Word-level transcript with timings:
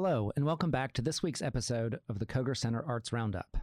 Hello, 0.00 0.30
and 0.36 0.44
welcome 0.44 0.70
back 0.70 0.92
to 0.92 1.02
this 1.02 1.24
week's 1.24 1.42
episode 1.42 1.98
of 2.08 2.20
the 2.20 2.24
Koger 2.24 2.56
Center 2.56 2.84
Arts 2.86 3.12
Roundup. 3.12 3.56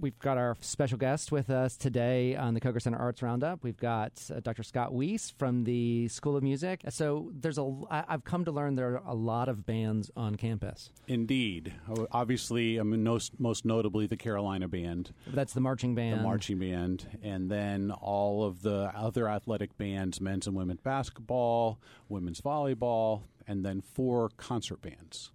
We've 0.00 0.18
got 0.20 0.38
our 0.38 0.56
special 0.60 0.96
guest 0.96 1.32
with 1.32 1.50
us 1.50 1.76
today 1.76 2.36
on 2.36 2.54
the 2.54 2.60
Koger 2.60 2.80
Center 2.80 2.98
Arts 2.98 3.20
Roundup. 3.20 3.64
We've 3.64 3.76
got 3.76 4.12
uh, 4.32 4.38
Dr. 4.38 4.62
Scott 4.62 4.92
Weiss 4.92 5.30
from 5.30 5.64
the 5.64 6.06
School 6.06 6.36
of 6.36 6.44
Music. 6.44 6.82
So 6.90 7.32
there's 7.34 7.58
a. 7.58 7.68
I, 7.90 8.04
I've 8.08 8.22
come 8.22 8.44
to 8.44 8.52
learn 8.52 8.76
there 8.76 8.94
are 8.94 9.02
a 9.04 9.14
lot 9.16 9.48
of 9.48 9.66
bands 9.66 10.08
on 10.16 10.36
campus. 10.36 10.90
Indeed. 11.08 11.74
Oh, 11.90 12.06
Obviously, 12.12 12.78
I 12.78 12.84
mean, 12.84 13.02
most, 13.02 13.40
most 13.40 13.64
notably 13.64 14.06
the 14.06 14.16
Carolina 14.16 14.68
Band, 14.68 15.12
That's 15.26 15.52
the 15.52 15.60
marching 15.60 15.96
band. 15.96 16.20
the 16.20 16.22
marching 16.22 16.60
band, 16.60 17.18
and 17.24 17.50
then 17.50 17.90
all 17.90 18.44
of 18.44 18.62
the 18.62 18.92
other 18.94 19.28
athletic 19.28 19.76
bands 19.78 20.20
men's 20.20 20.46
and 20.46 20.54
women's 20.54 20.80
basketball, 20.80 21.80
women's 22.08 22.40
volleyball, 22.40 23.22
and 23.48 23.64
then 23.64 23.80
four 23.80 24.30
concert 24.36 24.80
bands. 24.80 25.32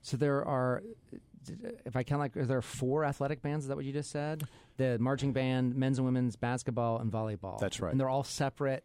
So 0.00 0.16
there 0.16 0.44
are, 0.44 0.82
if 1.84 1.96
I 1.96 2.02
count 2.02 2.20
like, 2.20 2.36
are 2.36 2.46
there 2.46 2.62
four 2.62 3.04
athletic 3.04 3.42
bands? 3.42 3.64
Is 3.64 3.68
that 3.68 3.76
what 3.76 3.84
you 3.84 3.92
just 3.92 4.10
said? 4.10 4.44
The 4.76 4.98
marching 4.98 5.32
band, 5.32 5.74
men's 5.74 5.98
and 5.98 6.04
women's 6.04 6.36
basketball, 6.36 6.98
and 6.98 7.10
volleyball. 7.10 7.58
That's 7.58 7.80
right. 7.80 7.90
And 7.90 8.00
they're 8.00 8.08
all 8.08 8.24
separate. 8.24 8.84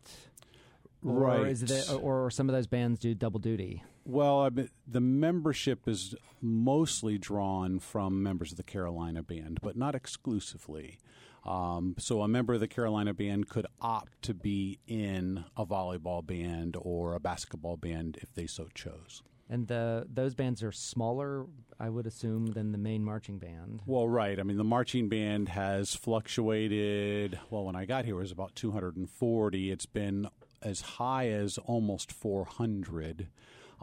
Or 1.05 1.13
Right. 1.13 1.47
Is 1.47 1.63
it, 1.63 1.93
or 2.01 2.31
some 2.31 2.49
of 2.49 2.55
those 2.55 2.67
bands 2.67 2.99
do 2.99 3.13
double 3.13 3.39
duty? 3.39 3.83
Well, 4.05 4.41
I 4.41 4.49
mean, 4.49 4.69
the 4.87 5.01
membership 5.01 5.87
is 5.87 6.15
mostly 6.41 7.17
drawn 7.17 7.79
from 7.79 8.23
members 8.23 8.51
of 8.51 8.57
the 8.57 8.63
Carolina 8.63 9.21
Band, 9.23 9.59
but 9.61 9.75
not 9.75 9.95
exclusively. 9.95 10.99
Um, 11.43 11.95
so, 11.99 12.21
a 12.21 12.27
member 12.27 12.55
of 12.55 12.59
the 12.59 12.67
Carolina 12.67 13.13
Band 13.13 13.49
could 13.49 13.67
opt 13.79 14.21
to 14.23 14.33
be 14.33 14.79
in 14.87 15.45
a 15.55 15.65
volleyball 15.65 16.25
band 16.25 16.75
or 16.79 17.13
a 17.13 17.19
basketball 17.19 17.77
band 17.77 18.17
if 18.21 18.33
they 18.33 18.47
so 18.47 18.67
chose. 18.73 19.21
And 19.49 19.67
the 19.67 20.07
those 20.11 20.33
bands 20.33 20.63
are 20.63 20.71
smaller, 20.71 21.45
I 21.79 21.89
would 21.89 22.07
assume, 22.07 22.47
than 22.47 22.71
the 22.71 22.77
main 22.79 23.03
marching 23.03 23.37
band. 23.37 23.81
Well, 23.85 24.07
right. 24.07 24.39
I 24.39 24.43
mean, 24.43 24.57
the 24.57 24.63
marching 24.63 25.07
band 25.07 25.49
has 25.49 25.93
fluctuated. 25.93 27.39
Well, 27.49 27.65
when 27.65 27.75
I 27.75 27.85
got 27.85 28.05
here, 28.05 28.15
it 28.15 28.21
was 28.21 28.31
about 28.31 28.55
240. 28.55 29.71
It's 29.71 29.85
been 29.85 30.27
as 30.61 30.81
high 30.81 31.29
as 31.29 31.57
almost 31.59 32.11
400. 32.11 33.27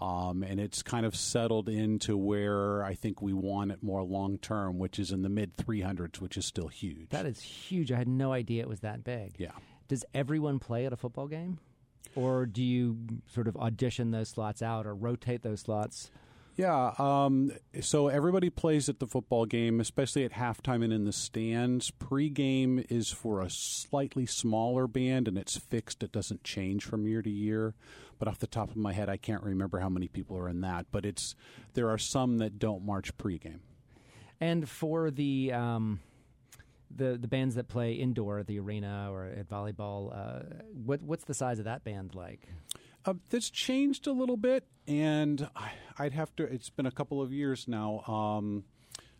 Um, 0.00 0.42
and 0.42 0.58
it's 0.58 0.82
kind 0.82 1.06
of 1.06 1.14
settled 1.14 1.68
into 1.68 2.16
where 2.16 2.82
I 2.82 2.94
think 2.94 3.22
we 3.22 3.32
want 3.32 3.70
it 3.70 3.82
more 3.82 4.02
long 4.02 4.38
term, 4.38 4.78
which 4.78 4.98
is 4.98 5.12
in 5.12 5.22
the 5.22 5.28
mid 5.28 5.56
300s, 5.56 6.20
which 6.20 6.36
is 6.36 6.44
still 6.46 6.68
huge. 6.68 7.10
That 7.10 7.26
is 7.26 7.40
huge. 7.40 7.92
I 7.92 7.98
had 7.98 8.08
no 8.08 8.32
idea 8.32 8.62
it 8.62 8.68
was 8.68 8.80
that 8.80 9.04
big. 9.04 9.34
yeah. 9.38 9.52
Does 9.88 10.04
everyone 10.14 10.58
play 10.58 10.86
at 10.86 10.92
a 10.92 10.96
football 10.96 11.26
game? 11.28 11.58
Or 12.14 12.46
do 12.46 12.62
you 12.62 12.98
sort 13.26 13.48
of 13.48 13.56
audition 13.56 14.10
those 14.10 14.30
slots 14.30 14.62
out 14.62 14.86
or 14.86 14.94
rotate 14.94 15.42
those 15.42 15.60
slots? 15.60 16.10
Yeah. 16.56 16.92
Um, 16.98 17.52
so 17.80 18.08
everybody 18.08 18.50
plays 18.50 18.88
at 18.88 18.98
the 18.98 19.06
football 19.06 19.46
game, 19.46 19.80
especially 19.80 20.24
at 20.24 20.32
halftime 20.32 20.84
and 20.84 20.92
in 20.92 21.04
the 21.04 21.12
stands. 21.12 21.90
Pre-game 21.90 22.84
is 22.90 23.10
for 23.10 23.40
a 23.40 23.48
slightly 23.48 24.26
smaller 24.26 24.86
band, 24.86 25.28
and 25.28 25.38
it's 25.38 25.56
fixed. 25.56 26.02
It 26.02 26.12
doesn't 26.12 26.44
change 26.44 26.84
from 26.84 27.06
year 27.06 27.22
to 27.22 27.30
year. 27.30 27.74
But 28.18 28.28
off 28.28 28.38
the 28.38 28.46
top 28.46 28.70
of 28.70 28.76
my 28.76 28.92
head, 28.92 29.08
I 29.08 29.16
can't 29.16 29.42
remember 29.42 29.80
how 29.80 29.88
many 29.88 30.08
people 30.08 30.36
are 30.36 30.48
in 30.48 30.60
that. 30.60 30.86
But 30.92 31.06
it's 31.06 31.34
there 31.72 31.88
are 31.88 31.98
some 31.98 32.38
that 32.38 32.58
don't 32.58 32.84
march 32.84 33.16
pre-game. 33.16 33.60
And 34.38 34.68
for 34.68 35.10
the 35.10 35.52
um, 35.52 36.00
the 36.94 37.18
the 37.18 37.28
bands 37.28 37.54
that 37.54 37.68
play 37.68 37.92
indoor 37.92 38.38
at 38.38 38.46
the 38.46 38.58
arena 38.58 39.08
or 39.10 39.24
at 39.26 39.48
volleyball, 39.48 40.14
uh, 40.14 40.42
what 40.84 41.02
what's 41.02 41.24
the 41.24 41.34
size 41.34 41.58
of 41.58 41.64
that 41.64 41.84
band 41.84 42.14
like? 42.14 42.48
Uh, 43.04 43.14
that's 43.30 43.50
changed 43.50 44.06
a 44.06 44.12
little 44.12 44.36
bit, 44.36 44.64
and 44.86 45.48
I, 45.56 45.72
I'd 45.98 46.12
have 46.12 46.34
to. 46.36 46.44
It's 46.44 46.70
been 46.70 46.86
a 46.86 46.90
couple 46.92 47.20
of 47.20 47.32
years 47.32 47.66
now 47.66 48.00
um, 48.06 48.64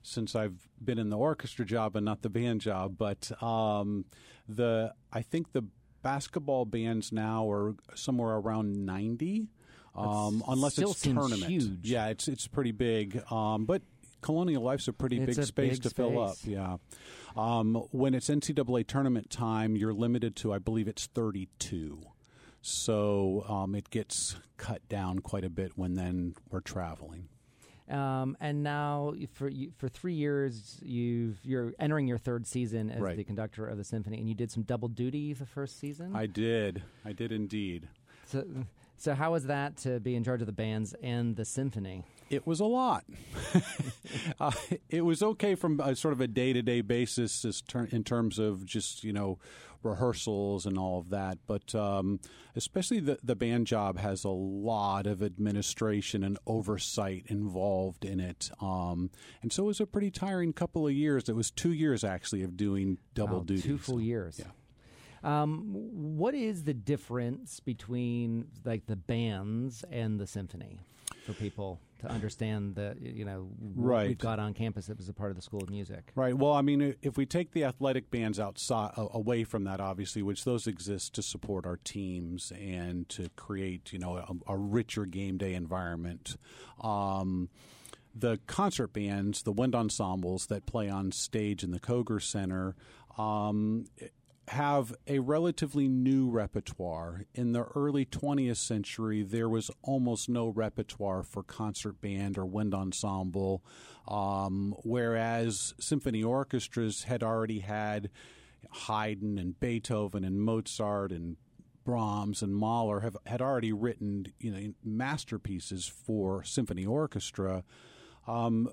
since 0.03 0.37
I've 0.37 0.69
been 0.83 0.99
in 0.99 1.11
the 1.11 1.19
orchestra 1.19 1.65
job 1.65 1.97
and 1.97 2.05
not 2.05 2.23
the 2.23 2.31
band 2.31 2.61
job. 2.61 2.97
But 2.97 3.33
um, 3.43 4.05
the 4.49 4.95
I 5.13 5.23
think 5.23 5.53
the 5.53 5.65
basketball 6.03 6.65
bands 6.65 7.11
now 7.11 7.51
are 7.51 7.75
somewhere 7.95 8.37
around 8.37 8.87
ninety, 8.87 9.49
um, 9.97 10.45
unless 10.47 10.79
it's 10.79 11.01
tournament. 11.01 11.45
huge. 11.45 11.89
Yeah, 11.89 12.07
it's 12.07 12.29
it's 12.29 12.47
pretty 12.47 12.73
big, 12.73 13.23
um, 13.31 13.65
but. 13.65 13.83
Colonial 14.21 14.63
Life's 14.63 14.87
a 14.87 14.93
pretty 14.93 15.19
It's 15.19 15.35
big 15.35 15.39
a 15.43 15.45
space 15.45 15.73
big 15.81 15.83
to 15.83 15.91
fill 15.91 16.23
up. 16.23 16.37
Yeah. 16.45 16.77
Um, 17.37 17.75
when 17.93 18.15
it's 18.15 18.29
NCAA 18.29 18.87
tournament 18.87 19.31
time, 19.31 19.77
you're 19.77 19.93
limited 19.95 20.37
to, 20.37 20.53
I 20.53 20.59
believe 20.59 20.89
it's 20.89 21.07
32. 21.07 22.03
So 22.61 23.45
um, 23.49 23.75
it 23.75 23.91
gets 23.91 24.37
cut 24.57 24.87
down 24.89 25.19
quite 25.21 25.45
a 25.45 25.51
bit 25.51 25.73
when 25.77 25.95
then 25.95 26.35
we're 26.51 26.61
traveling. 26.61 27.29
Um, 27.91 28.37
and 28.41 28.63
now 28.63 29.13
for 29.33 29.51
for 29.77 29.89
three 29.89 30.15
years, 30.15 30.79
you've 30.83 31.41
you're 31.43 31.75
entering 31.81 32.07
your 32.07 32.17
third 32.17 32.47
season 32.47 32.91
as 32.91 33.01
Right. 33.01 33.17
the 33.17 33.25
conductor 33.25 33.67
of 33.67 33.77
the 33.77 33.85
symphony, 33.85 34.19
and 34.19 34.29
you 34.29 34.35
did 34.37 34.51
some 34.51 34.63
double 34.63 34.89
duty 34.89 35.33
the 35.33 35.45
first 35.45 35.81
season. 35.81 36.15
I 36.15 36.27
did. 36.27 36.85
I 37.05 37.13
did 37.13 37.33
indeed. 37.33 37.89
so, 38.27 38.45
so 39.03 39.15
how 39.15 39.33
was 39.33 39.47
that 39.47 39.79
to 39.79 39.99
be 39.99 40.15
in 40.15 40.23
charge 40.23 40.43
of 40.43 40.47
the 40.47 40.53
bands 40.53 40.95
and 41.03 41.35
the 41.35 41.45
symphony? 41.45 42.05
It 42.31 42.47
was 42.47 42.61
a 42.61 42.67
lot. 42.67 43.05
uh, 44.41 44.53
it 44.89 45.01
was 45.05 45.25
okay 45.25 45.57
from 45.57 45.81
a, 45.81 45.97
sort 45.97 46.13
of 46.13 46.21
a 46.21 46.29
day 46.29 46.53
to 46.53 46.63
day 46.63 46.83
basis 46.83 47.45
in 47.91 48.05
terms 48.05 48.39
of 48.39 48.65
just, 48.65 49.03
you 49.03 49.13
know, 49.13 49.41
rehearsals 49.83 50.67
and 50.67 50.79
all 50.79 51.01
of 51.01 51.11
that. 51.11 51.39
But 51.49 51.75
um, 51.75 52.21
especially 52.55 53.01
the, 53.01 53.19
the 53.25 53.35
band 53.35 53.67
job 53.67 53.99
has 53.99 54.23
a 54.23 54.29
lot 54.29 55.09
of 55.09 55.21
administration 55.21 56.23
and 56.23 56.39
oversight 56.47 57.25
involved 57.27 58.05
in 58.05 58.21
it. 58.21 58.53
Um, 58.61 59.11
and 59.43 59.53
so 59.53 59.65
it 59.65 59.67
was 59.67 59.81
a 59.81 59.87
pretty 59.87 60.13
tiring 60.13 60.53
couple 60.53 60.87
of 60.87 60.93
years. 60.93 61.29
It 61.29 61.35
was 61.35 61.51
two 61.51 61.73
years 61.73 62.05
actually 62.05 62.45
of 62.45 62.57
doing 62.57 62.99
double 63.15 63.41
duty. 63.41 63.63
two 63.63 63.79
full 63.79 64.01
years. 64.01 64.39
Yeah. 64.39 64.53
Um, 65.25 65.63
what 66.19 66.35
is 66.35 66.65
the 66.65 66.75
difference 66.75 67.61
between 67.61 68.47
like 68.65 68.87
the 68.87 68.97
bands 68.97 69.85
and 69.91 70.19
the 70.19 70.27
symphony 70.27 70.81
for 71.27 71.33
people 71.35 71.79
to 72.01 72.11
understand 72.11 72.75
the 72.75 72.97
you 73.01 73.25
know 73.25 73.49
Right. 73.77 74.09
we've 74.09 74.19
got 74.19 74.41
on 74.41 74.55
campus 74.55 74.87
that 74.87 74.99
was 74.99 75.09
a 75.09 75.13
part 75.13 75.31
of 75.31 75.37
the 75.37 75.43
School 75.43 75.63
of 75.63 75.71
Music? 75.71 76.11
Right. 76.17 76.37
Well, 76.37 76.53
I 76.53 76.63
mean, 76.63 76.97
if 77.03 77.17
we 77.17 77.27
take 77.27 77.53
the 77.53 77.63
athletic 77.65 78.11
bands 78.11 78.41
outside, 78.41 78.91
away 78.97 79.45
from 79.45 79.63
that, 79.65 79.81
obviously, 79.81 80.23
which 80.23 80.45
those 80.45 80.67
exist 80.67 81.15
to 81.15 81.23
support 81.23 81.65
our 81.67 81.79
teams 81.85 82.51
and 82.53 83.09
to 83.11 83.29
create, 83.37 83.93
you 83.93 84.01
know, 84.01 84.17
a, 84.17 84.53
a 84.53 84.57
richer 84.57 85.07
game 85.07 85.39
day 85.39 85.55
environment. 85.55 86.37
Um, 86.81 87.49
the 88.15 88.41
concert 88.47 88.93
bands, 88.93 89.43
the 89.43 89.53
wind 89.53 89.75
ensembles 89.75 90.47
that 90.47 90.67
play 90.67 90.89
on 90.91 91.13
stage 91.13 91.63
in 91.63 91.71
the 91.71 91.81
Koger 91.81 92.21
Center, 92.21 92.75
um, 93.17 93.87
have 94.53 94.95
a 95.07 95.19
relatively 95.19 95.89
new 95.89 96.29
repertoire. 96.29 97.25
In 97.35 97.53
the 97.53 97.65
early 97.75 98.05
20th 98.05 98.59
century, 98.59 99.23
there 99.23 99.49
was 99.49 99.71
almost 99.81 100.29
no 100.29 100.49
repertoire 100.49 101.23
for 101.23 101.43
concert 101.43 102.03
band 102.03 102.37
or 102.37 102.45
wind 102.45 102.75
ensemble, 102.75 103.65
um, 104.07 104.75
whereas 104.85 105.73
symphony 105.81 106.23
orchestras 106.23 107.05
had 107.05 107.23
already 107.23 107.61
had 107.61 108.11
Haydn 108.71 109.39
and 109.39 109.59
Beethoven 109.59 110.23
and 110.23 110.39
Mozart 110.39 111.13
and 111.13 111.39
Brahms 111.85 112.43
and 112.43 112.55
Mahler 112.55 113.01
have 113.01 113.17
had 113.25 113.41
already 113.41 113.73
written 113.73 114.27
you 114.39 114.51
know 114.53 114.73
masterpieces 114.85 115.87
for 115.87 116.45
symphony 116.45 116.85
orchestra. 116.85 117.65
Um, 118.29 118.69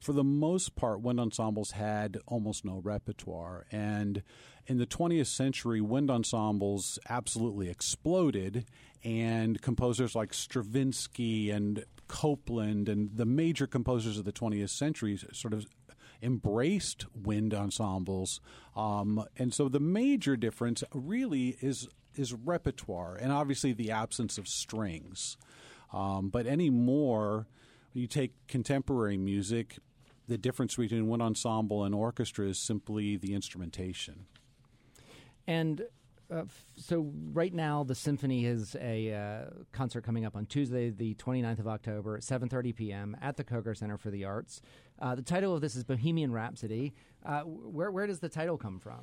for 0.00 0.12
the 0.12 0.24
most 0.24 0.74
part, 0.74 1.00
wind 1.00 1.20
ensembles 1.20 1.70
had 1.70 2.18
almost 2.26 2.64
no 2.64 2.80
repertoire. 2.82 3.66
And 3.70 4.24
in 4.66 4.78
the 4.78 4.86
20th 4.86 5.26
century, 5.26 5.80
wind 5.80 6.10
ensembles 6.10 6.98
absolutely 7.08 7.68
exploded, 7.68 8.64
and 9.04 9.60
composers 9.60 10.14
like 10.14 10.32
Stravinsky 10.32 11.50
and 11.50 11.84
Copland 12.08 12.88
and 12.88 13.10
the 13.16 13.26
major 13.26 13.66
composers 13.66 14.18
of 14.18 14.24
the 14.24 14.32
20th 14.32 14.70
century 14.70 15.18
sort 15.32 15.52
of 15.54 15.66
embraced 16.22 17.06
wind 17.14 17.52
ensembles. 17.52 18.40
Um, 18.76 19.24
and 19.36 19.52
so 19.52 19.68
the 19.68 19.80
major 19.80 20.36
difference 20.36 20.84
really 20.92 21.56
is 21.60 21.88
is 22.14 22.34
repertoire 22.34 23.16
and 23.16 23.32
obviously 23.32 23.72
the 23.72 23.90
absence 23.90 24.36
of 24.36 24.46
strings. 24.46 25.38
Um, 25.94 26.28
but 26.28 26.46
anymore, 26.46 27.46
you 27.94 28.06
take 28.06 28.32
contemporary 28.46 29.16
music, 29.16 29.78
the 30.28 30.36
difference 30.38 30.76
between 30.76 31.08
wind 31.08 31.22
ensemble 31.22 31.84
and 31.84 31.94
orchestra 31.94 32.46
is 32.46 32.58
simply 32.58 33.16
the 33.16 33.34
instrumentation. 33.34 34.26
And 35.46 35.82
uh, 36.30 36.42
f- 36.42 36.64
so 36.76 37.12
right 37.32 37.52
now 37.52 37.84
the 37.84 37.94
symphony 37.94 38.44
has 38.44 38.76
a 38.80 39.12
uh, 39.12 39.50
concert 39.72 40.02
coming 40.02 40.24
up 40.24 40.36
on 40.36 40.46
Tuesday, 40.46 40.90
the 40.90 41.14
29th 41.14 41.58
of 41.58 41.68
October 41.68 42.16
at 42.16 42.22
7:30 42.22 42.74
p.m. 42.74 43.16
at 43.20 43.36
the 43.36 43.44
Koger 43.44 43.76
Center 43.76 43.98
for 43.98 44.10
the 44.10 44.24
Arts. 44.24 44.60
Uh, 44.98 45.14
the 45.14 45.22
title 45.22 45.54
of 45.54 45.60
this 45.60 45.76
is 45.76 45.84
Bohemian 45.84 46.32
Rhapsody. 46.32 46.94
Uh, 47.24 47.40
where 47.40 47.90
where 47.90 48.06
does 48.06 48.20
the 48.20 48.28
title 48.28 48.56
come 48.56 48.78
from? 48.78 49.02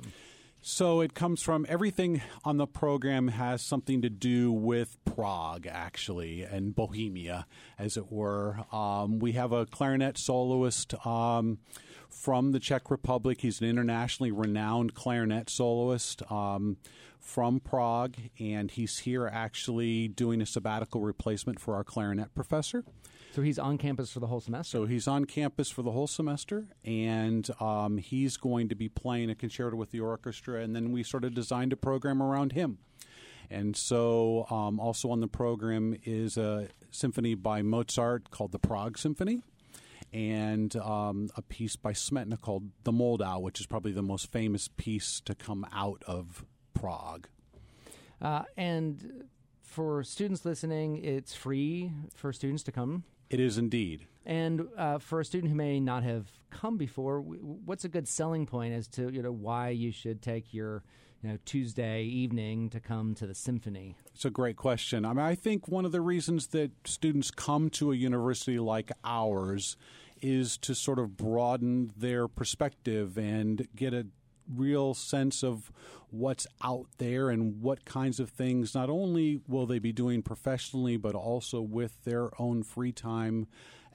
So 0.62 1.00
it 1.00 1.14
comes 1.14 1.42
from 1.42 1.64
everything 1.70 2.20
on 2.44 2.58
the 2.58 2.66
program 2.66 3.28
has 3.28 3.62
something 3.62 4.02
to 4.02 4.10
do 4.10 4.52
with 4.52 4.98
Prague, 5.06 5.66
actually, 5.66 6.42
and 6.42 6.74
Bohemia, 6.74 7.46
as 7.78 7.96
it 7.96 8.12
were. 8.12 8.58
Um, 8.70 9.20
we 9.20 9.32
have 9.32 9.52
a 9.52 9.64
clarinet 9.64 10.18
soloist 10.18 10.94
um, 11.06 11.60
from 12.10 12.52
the 12.52 12.60
Czech 12.60 12.90
Republic. 12.90 13.40
He's 13.40 13.60
an 13.60 13.68
internationally 13.68 14.30
renowned 14.32 14.94
clarinet 14.94 15.48
soloist 15.48 16.22
um, 16.30 16.76
from 17.18 17.60
Prague, 17.60 18.16
and 18.38 18.70
he's 18.70 18.98
here 18.98 19.26
actually 19.26 20.08
doing 20.08 20.40
a 20.40 20.46
sabbatical 20.46 21.00
replacement 21.00 21.60
for 21.60 21.74
our 21.74 21.84
clarinet 21.84 22.34
professor. 22.34 22.84
So 23.32 23.42
he's 23.42 23.58
on 23.58 23.78
campus 23.78 24.10
for 24.10 24.20
the 24.20 24.26
whole 24.26 24.40
semester. 24.40 24.78
So 24.78 24.86
he's 24.86 25.06
on 25.06 25.24
campus 25.24 25.70
for 25.70 25.82
the 25.82 25.92
whole 25.92 26.08
semester, 26.08 26.66
and 26.84 27.48
um, 27.60 27.98
he's 27.98 28.36
going 28.36 28.68
to 28.70 28.74
be 28.74 28.88
playing 28.88 29.30
a 29.30 29.34
concerto 29.34 29.76
with 29.76 29.92
the 29.92 30.00
orchestra. 30.00 30.62
And 30.62 30.74
then 30.74 30.90
we 30.90 31.02
sort 31.02 31.24
of 31.24 31.34
designed 31.34 31.72
a 31.72 31.76
program 31.76 32.22
around 32.22 32.52
him. 32.52 32.78
And 33.48 33.76
so, 33.76 34.46
um, 34.50 34.78
also 34.78 35.10
on 35.10 35.20
the 35.20 35.28
program 35.28 35.96
is 36.04 36.36
a 36.36 36.68
symphony 36.90 37.34
by 37.34 37.62
Mozart 37.62 38.30
called 38.30 38.52
the 38.52 38.60
Prague 38.60 38.96
Symphony, 38.96 39.42
and 40.12 40.74
um, 40.76 41.30
a 41.36 41.42
piece 41.42 41.76
by 41.76 41.92
Smetana 41.92 42.40
called 42.40 42.70
the 42.84 42.92
Moldau, 42.92 43.40
which 43.40 43.60
is 43.60 43.66
probably 43.66 43.92
the 43.92 44.02
most 44.02 44.30
famous 44.30 44.68
piece 44.68 45.20
to 45.20 45.34
come 45.34 45.66
out 45.72 46.02
of 46.06 46.44
Prague. 46.74 47.28
Uh, 48.20 48.42
and 48.56 49.24
for 49.62 50.02
students 50.02 50.44
listening, 50.44 51.02
it's 51.04 51.34
free 51.34 51.92
for 52.14 52.32
students 52.32 52.62
to 52.64 52.72
come 52.72 53.04
it 53.30 53.38
is 53.38 53.56
indeed. 53.56 54.06
And 54.26 54.68
uh, 54.76 54.98
for 54.98 55.20
a 55.20 55.24
student 55.24 55.50
who 55.50 55.56
may 55.56 55.80
not 55.80 56.02
have 56.02 56.28
come 56.50 56.76
before, 56.76 57.20
what's 57.20 57.84
a 57.84 57.88
good 57.88 58.08
selling 58.08 58.44
point 58.44 58.74
as 58.74 58.88
to 58.88 59.10
you 59.10 59.22
know 59.22 59.32
why 59.32 59.70
you 59.70 59.92
should 59.92 60.20
take 60.20 60.52
your 60.52 60.82
you 61.22 61.28
know 61.28 61.38
Tuesday 61.44 62.02
evening 62.02 62.70
to 62.70 62.80
come 62.80 63.14
to 63.16 63.26
the 63.26 63.34
symphony? 63.34 63.96
It's 64.14 64.24
a 64.24 64.30
great 64.30 64.56
question. 64.56 65.04
I 65.04 65.08
mean, 65.10 65.24
I 65.24 65.34
think 65.34 65.68
one 65.68 65.84
of 65.84 65.92
the 65.92 66.00
reasons 66.00 66.48
that 66.48 66.70
students 66.84 67.30
come 67.30 67.70
to 67.70 67.92
a 67.92 67.94
university 67.94 68.58
like 68.58 68.90
ours 69.04 69.76
is 70.22 70.56
to 70.58 70.74
sort 70.74 70.98
of 70.98 71.16
broaden 71.16 71.92
their 71.96 72.28
perspective 72.28 73.16
and 73.16 73.66
get 73.74 73.94
a 73.94 74.06
real 74.54 74.94
sense 74.94 75.42
of 75.44 75.70
what's 76.10 76.46
out 76.62 76.86
there 76.98 77.30
and 77.30 77.62
what 77.62 77.84
kinds 77.84 78.18
of 78.18 78.30
things 78.30 78.74
not 78.74 78.90
only 78.90 79.40
will 79.46 79.64
they 79.64 79.78
be 79.78 79.92
doing 79.92 80.22
professionally 80.22 80.96
but 80.96 81.14
also 81.14 81.60
with 81.60 82.02
their 82.04 82.30
own 82.40 82.62
free 82.62 82.90
time 82.90 83.46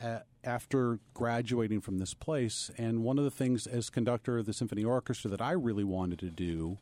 uh, 0.02 0.20
after 0.44 1.00
graduating 1.14 1.82
from 1.82 1.98
this 1.98 2.14
place 2.14 2.72
and 2.78 3.04
one 3.04 3.18
of 3.18 3.26
the 3.26 3.32
things 3.32 3.68
as 3.68 3.90
conductor 3.90 4.38
of 4.38 4.46
the 4.46 4.54
symphony 4.54 4.84
orchestra 4.84 5.30
that 5.30 5.42
I 5.42 5.52
really 5.52 5.84
wanted 5.84 6.20
to 6.20 6.30
do 6.30 6.78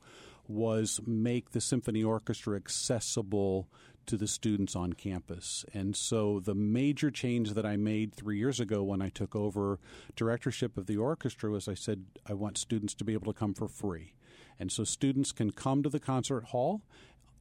was 0.47 0.99
make 1.05 1.51
the 1.51 1.61
symphony 1.61 2.03
orchestra 2.03 2.55
accessible 2.55 3.67
to 4.05 4.17
the 4.17 4.27
students 4.27 4.75
on 4.75 4.93
campus. 4.93 5.65
And 5.73 5.95
so 5.95 6.39
the 6.39 6.55
major 6.55 7.09
change 7.09 7.53
that 7.53 7.65
I 7.65 7.77
made 7.77 8.13
three 8.13 8.37
years 8.37 8.59
ago 8.59 8.83
when 8.83 9.01
I 9.01 9.09
took 9.09 9.35
over 9.35 9.79
directorship 10.15 10.77
of 10.77 10.87
the 10.87 10.97
orchestra 10.97 11.49
was 11.49 11.67
I 11.67 11.73
said, 11.73 12.03
I 12.27 12.33
want 12.33 12.57
students 12.57 12.93
to 12.95 13.05
be 13.05 13.13
able 13.13 13.31
to 13.31 13.39
come 13.39 13.53
for 13.53 13.67
free. 13.67 14.13
And 14.59 14.71
so 14.71 14.83
students 14.83 15.31
can 15.31 15.51
come 15.51 15.83
to 15.83 15.89
the 15.89 15.99
concert 15.99 16.45
hall 16.45 16.81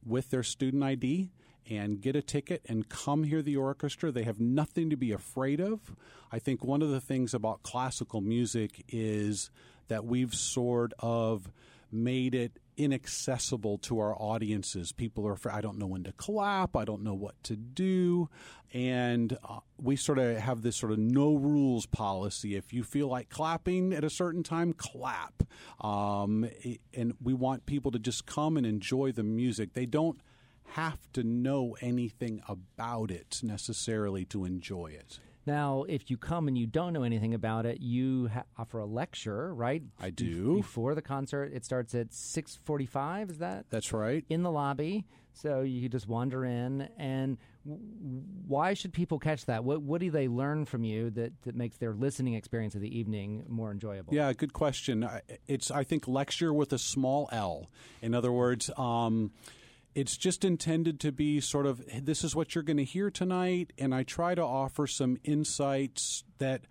with 0.05 0.29
their 0.29 0.43
student 0.43 0.83
ID 0.83 1.31
and 1.69 2.01
get 2.01 2.15
a 2.15 2.21
ticket 2.21 2.61
and 2.67 2.89
come 2.89 3.23
hear 3.23 3.41
the 3.41 3.55
orchestra. 3.55 4.11
They 4.11 4.23
have 4.23 4.39
nothing 4.39 4.89
to 4.89 4.97
be 4.97 5.11
afraid 5.11 5.61
of. 5.61 5.95
I 6.31 6.39
think 6.39 6.63
one 6.63 6.81
of 6.81 6.89
the 6.89 7.01
things 7.01 7.33
about 7.33 7.63
classical 7.63 8.21
music 8.21 8.83
is 8.89 9.49
that 9.87 10.05
we've 10.05 10.33
sort 10.33 10.93
of 10.99 11.51
made 11.91 12.35
it 12.35 12.59
inaccessible 12.77 13.77
to 13.79 13.99
our 13.99 14.15
audiences. 14.15 14.91
People 14.91 15.27
are, 15.27 15.33
afraid 15.33 15.53
I 15.53 15.61
don't 15.61 15.77
know 15.77 15.87
when 15.87 16.03
to 16.03 16.11
clap, 16.13 16.75
I 16.75 16.85
don't 16.85 17.03
know 17.03 17.13
what 17.13 17.41
to 17.43 17.55
do. 17.55 18.29
And 18.73 19.37
uh, 19.47 19.59
we 19.81 19.95
sort 19.95 20.17
of 20.17 20.37
have 20.37 20.61
this 20.61 20.75
sort 20.75 20.91
of 20.91 20.97
no 20.97 21.35
rules 21.35 21.85
policy. 21.85 22.55
If 22.55 22.73
you 22.73 22.83
feel 22.83 23.07
like 23.07 23.29
clapping 23.29 23.93
at 23.93 24.03
a 24.03 24.09
certain 24.09 24.43
time, 24.43 24.73
clap. 24.73 25.43
Um, 25.81 26.49
and 26.93 27.13
we 27.21 27.33
want 27.33 27.65
people 27.65 27.91
to 27.91 27.99
just 27.99 28.25
come 28.25 28.57
and 28.57 28.65
enjoy 28.65 29.11
the 29.11 29.23
music. 29.23 29.73
They 29.73 29.85
don't 29.85 30.19
have 30.73 31.11
to 31.13 31.23
know 31.23 31.75
anything 31.81 32.41
about 32.47 33.11
it 33.11 33.41
necessarily 33.43 34.25
to 34.25 34.45
enjoy 34.45 34.87
it. 34.87 35.19
Now, 35.45 35.83
if 35.89 36.09
you 36.09 36.17
come 36.17 36.47
and 36.47 36.57
you 36.57 36.65
don't 36.67 36.93
know 36.93 37.03
anything 37.03 37.33
about 37.33 37.65
it, 37.65 37.81
you 37.81 38.29
ha- 38.33 38.43
offer 38.57 38.79
a 38.79 38.85
lecture, 38.85 39.53
right? 39.53 39.83
I 39.99 40.09
do. 40.09 40.55
Before 40.55 40.95
the 40.95 41.01
concert, 41.01 41.51
it 41.53 41.65
starts 41.65 41.93
at 41.95 42.13
six 42.13 42.55
forty-five. 42.63 43.29
Is 43.29 43.39
that? 43.39 43.65
That's 43.69 43.91
right. 43.91 44.23
In 44.29 44.43
the 44.43 44.51
lobby, 44.51 45.05
so 45.33 45.61
you 45.61 45.89
just 45.89 46.07
wander 46.07 46.45
in. 46.45 46.87
And 46.97 47.37
w- 47.65 47.83
why 48.47 48.73
should 48.73 48.93
people 48.93 49.19
catch 49.19 49.45
that? 49.47 49.65
What 49.65 49.81
What 49.81 49.99
do 49.99 50.09
they 50.11 50.29
learn 50.29 50.63
from 50.63 50.83
you 50.85 51.09
that 51.11 51.33
that 51.43 51.55
makes 51.55 51.75
their 51.77 51.93
listening 51.93 52.35
experience 52.35 52.75
of 52.75 52.81
the 52.81 52.97
evening 52.97 53.43
more 53.49 53.69
enjoyable? 53.71 54.13
Yeah, 54.13 54.31
good 54.31 54.53
question. 54.53 55.05
It's 55.47 55.71
I 55.71 55.83
think 55.83 56.07
lecture 56.07 56.53
with 56.53 56.71
a 56.71 56.79
small 56.79 57.27
L. 57.33 57.69
In 58.01 58.13
other 58.13 58.31
words. 58.31 58.69
Um, 58.77 59.31
it's 59.95 60.17
just 60.17 60.43
intended 60.43 60.99
to 61.01 61.11
be 61.11 61.39
sort 61.39 61.65
of 61.65 61.81
this 62.05 62.23
is 62.23 62.35
what 62.35 62.55
you're 62.55 62.63
going 62.63 62.77
to 62.77 62.83
hear 62.83 63.09
tonight, 63.09 63.73
and 63.77 63.93
I 63.93 64.03
try 64.03 64.35
to 64.35 64.43
offer 64.43 64.87
some 64.87 65.17
insights 65.23 66.23
that 66.39 66.61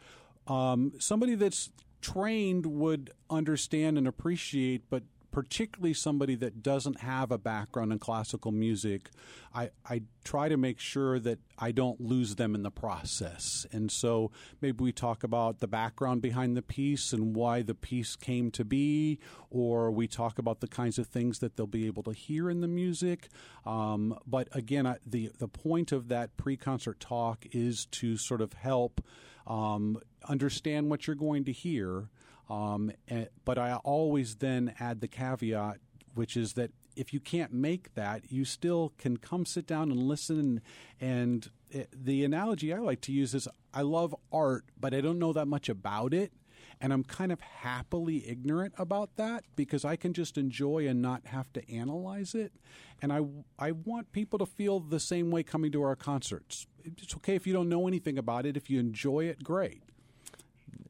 um, 0.46 0.92
somebody 0.98 1.34
that's 1.34 1.70
trained 2.00 2.66
would 2.66 3.12
understand 3.30 3.96
and 3.96 4.08
appreciate, 4.08 4.90
but 4.90 5.04
particularly 5.32 5.94
somebody 5.94 6.34
that 6.36 6.62
doesn't 6.62 7.00
have 7.00 7.32
a 7.32 7.38
background 7.38 7.90
in 7.90 7.98
classical 7.98 8.52
music, 8.52 9.08
I, 9.54 9.70
I 9.88 10.02
try 10.24 10.48
to 10.48 10.58
make 10.58 10.78
sure 10.78 11.18
that 11.18 11.38
I 11.58 11.72
don't 11.72 12.00
lose 12.00 12.36
them 12.36 12.54
in 12.54 12.62
the 12.62 12.70
process. 12.70 13.66
And 13.72 13.90
so 13.90 14.30
maybe 14.60 14.84
we 14.84 14.92
talk 14.92 15.24
about 15.24 15.60
the 15.60 15.66
background 15.66 16.20
behind 16.20 16.56
the 16.56 16.62
piece 16.62 17.12
and 17.14 17.34
why 17.34 17.62
the 17.62 17.74
piece 17.74 18.14
came 18.14 18.50
to 18.52 18.64
be, 18.64 19.18
or 19.50 19.90
we 19.90 20.06
talk 20.06 20.38
about 20.38 20.60
the 20.60 20.68
kinds 20.68 20.98
of 20.98 21.06
things 21.06 21.38
that 21.38 21.56
they'll 21.56 21.66
be 21.66 21.86
able 21.86 22.02
to 22.04 22.12
hear 22.12 22.50
in 22.50 22.60
the 22.60 22.68
music. 22.68 23.28
Um, 23.64 24.18
but 24.26 24.48
again, 24.52 24.86
I, 24.86 24.98
the, 25.06 25.30
the 25.38 25.48
point 25.48 25.92
of 25.92 26.08
that 26.08 26.36
pre 26.36 26.58
concert 26.58 27.00
talk 27.00 27.46
is 27.52 27.86
to 27.86 28.18
sort 28.18 28.42
of 28.42 28.52
help 28.52 29.02
um, 29.46 29.98
understand 30.28 30.90
what 30.90 31.06
you're 31.06 31.16
going 31.16 31.44
to 31.44 31.52
hear 31.52 32.10
um, 32.48 32.92
and, 33.08 33.28
but 33.44 33.58
I 33.58 33.74
always 33.76 34.36
then 34.36 34.74
add 34.80 35.00
the 35.00 35.08
caveat, 35.08 35.78
which 36.14 36.36
is 36.36 36.54
that 36.54 36.70
if 36.96 37.12
you 37.12 37.20
can't 37.20 37.52
make 37.52 37.94
that, 37.94 38.30
you 38.30 38.44
still 38.44 38.92
can 38.98 39.16
come 39.16 39.46
sit 39.46 39.66
down 39.66 39.90
and 39.90 40.02
listen. 40.02 40.60
And 41.00 41.50
it, 41.70 41.88
the 41.92 42.24
analogy 42.24 42.72
I 42.72 42.78
like 42.78 43.00
to 43.02 43.12
use 43.12 43.34
is 43.34 43.48
I 43.72 43.82
love 43.82 44.14
art, 44.32 44.64
but 44.78 44.94
I 44.94 45.00
don't 45.00 45.18
know 45.18 45.32
that 45.32 45.46
much 45.46 45.68
about 45.68 46.12
it. 46.12 46.32
And 46.80 46.92
I'm 46.92 47.04
kind 47.04 47.30
of 47.30 47.40
happily 47.40 48.28
ignorant 48.28 48.74
about 48.76 49.16
that 49.16 49.44
because 49.54 49.84
I 49.84 49.94
can 49.94 50.12
just 50.12 50.36
enjoy 50.36 50.88
and 50.88 51.00
not 51.00 51.26
have 51.26 51.52
to 51.52 51.72
analyze 51.72 52.34
it. 52.34 52.52
And 53.00 53.12
I, 53.12 53.20
I 53.58 53.70
want 53.70 54.10
people 54.10 54.38
to 54.40 54.46
feel 54.46 54.80
the 54.80 54.98
same 54.98 55.30
way 55.30 55.44
coming 55.44 55.70
to 55.72 55.82
our 55.82 55.94
concerts. 55.94 56.66
It's 56.84 57.14
okay 57.16 57.36
if 57.36 57.46
you 57.46 57.52
don't 57.52 57.68
know 57.68 57.86
anything 57.86 58.18
about 58.18 58.46
it. 58.46 58.56
If 58.56 58.68
you 58.68 58.80
enjoy 58.80 59.26
it, 59.26 59.44
great. 59.44 59.84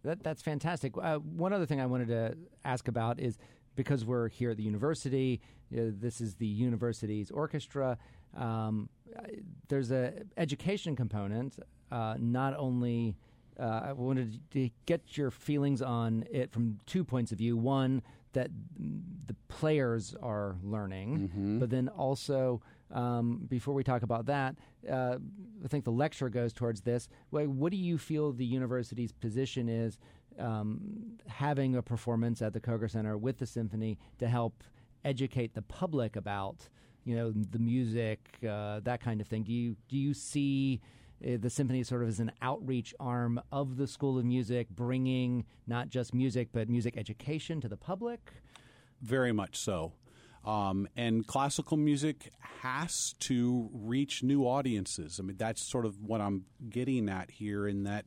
That, 0.02 0.22
that's 0.22 0.42
fantastic. 0.42 0.92
Uh, 1.00 1.18
one 1.18 1.52
other 1.52 1.66
thing 1.66 1.80
I 1.80 1.86
wanted 1.86 2.08
to 2.08 2.36
ask 2.64 2.88
about 2.88 3.20
is 3.20 3.38
because 3.76 4.04
we're 4.04 4.28
here 4.28 4.50
at 4.50 4.56
the 4.56 4.62
university, 4.62 5.40
uh, 5.72 5.90
this 6.00 6.20
is 6.20 6.34
the 6.34 6.46
university's 6.46 7.30
orchestra. 7.30 7.98
Um, 8.36 8.88
there's 9.68 9.90
a 9.90 10.12
education 10.36 10.96
component. 10.96 11.58
Uh, 11.90 12.16
not 12.18 12.56
only 12.56 13.14
uh, 13.60 13.82
I 13.84 13.92
wanted 13.92 14.40
to 14.52 14.70
get 14.86 15.16
your 15.16 15.30
feelings 15.30 15.82
on 15.82 16.24
it 16.30 16.50
from 16.50 16.78
two 16.86 17.04
points 17.04 17.32
of 17.32 17.38
view. 17.38 17.56
One, 17.56 18.02
that 18.32 18.50
the 19.26 19.34
players 19.48 20.14
are 20.22 20.56
learning, 20.62 21.30
mm-hmm. 21.30 21.58
but 21.58 21.70
then 21.70 21.88
also 21.88 22.62
um, 22.90 23.40
before 23.48 23.74
we 23.74 23.84
talk 23.84 24.02
about 24.02 24.26
that, 24.26 24.56
uh, 24.90 25.16
I 25.64 25.68
think 25.68 25.84
the 25.84 25.92
lecture 25.92 26.28
goes 26.28 26.52
towards 26.52 26.82
this. 26.82 27.08
What 27.30 27.70
do 27.70 27.76
you 27.76 27.98
feel 27.98 28.32
the 28.32 28.44
university's 28.44 29.12
position 29.12 29.68
is 29.68 29.98
um, 30.38 30.80
having 31.26 31.76
a 31.76 31.82
performance 31.82 32.42
at 32.42 32.52
the 32.52 32.60
Koger 32.60 32.90
Center 32.90 33.16
with 33.16 33.38
the 33.38 33.46
symphony 33.46 33.98
to 34.18 34.28
help 34.28 34.62
educate 35.04 35.54
the 35.54 35.62
public 35.62 36.16
about, 36.16 36.68
you 37.04 37.16
know, 37.16 37.32
the 37.32 37.58
music, 37.58 38.20
uh, 38.48 38.80
that 38.80 39.00
kind 39.00 39.20
of 39.20 39.26
thing? 39.26 39.42
Do 39.42 39.52
you 39.52 39.76
do 39.88 39.96
you 39.96 40.14
see 40.14 40.80
the 41.22 41.50
symphony 41.50 41.82
sort 41.82 42.02
of 42.02 42.08
is 42.08 42.20
an 42.20 42.32
outreach 42.42 42.94
arm 42.98 43.40
of 43.50 43.76
the 43.76 43.86
School 43.86 44.18
of 44.18 44.24
Music, 44.24 44.68
bringing 44.70 45.44
not 45.66 45.88
just 45.88 46.14
music 46.14 46.48
but 46.52 46.68
music 46.68 46.96
education 46.96 47.60
to 47.60 47.68
the 47.68 47.76
public? 47.76 48.32
Very 49.00 49.32
much 49.32 49.56
so. 49.58 49.92
Um, 50.44 50.88
and 50.96 51.26
classical 51.26 51.76
music 51.76 52.32
has 52.62 53.14
to 53.20 53.70
reach 53.72 54.22
new 54.22 54.42
audiences. 54.42 55.20
I 55.20 55.22
mean, 55.22 55.36
that's 55.36 55.62
sort 55.62 55.86
of 55.86 56.00
what 56.02 56.20
I'm 56.20 56.46
getting 56.68 57.08
at 57.08 57.30
here 57.30 57.68
in 57.68 57.84
that 57.84 58.06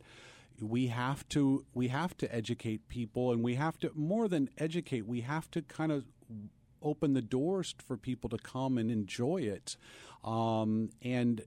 we 0.62 0.88
have 0.88 1.28
to 1.30 1.66
we 1.74 1.90
have 1.90 2.16
to 2.18 2.34
educate 2.34 2.88
people 2.88 3.32
and 3.32 3.44
we 3.44 3.56
have 3.56 3.78
to 3.80 3.92
more 3.94 4.30
than 4.30 4.50
educate 4.58 5.06
we 5.06 5.20
have 5.20 5.52
to 5.52 5.62
kind 5.62 5.92
of 5.92 6.06
open 6.86 7.14
the 7.14 7.22
doors 7.22 7.76
for 7.86 7.98
people 7.98 8.30
to 8.30 8.38
come 8.38 8.78
and 8.78 8.92
enjoy 8.92 9.38
it, 9.38 9.76
um, 10.24 10.90
and 11.02 11.42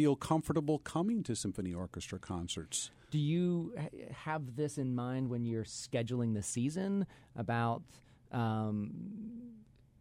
feel 0.00 0.16
comfortable 0.16 0.78
coming 0.78 1.22
to 1.22 1.36
symphony 1.36 1.74
orchestra 1.74 2.18
concerts. 2.18 2.90
Do 3.10 3.18
you 3.18 3.74
have 4.14 4.56
this 4.56 4.78
in 4.78 4.94
mind 4.94 5.28
when 5.28 5.44
you're 5.44 5.64
scheduling 5.64 6.32
the 6.32 6.42
season 6.42 7.06
about? 7.36 7.82
Um, 8.32 8.92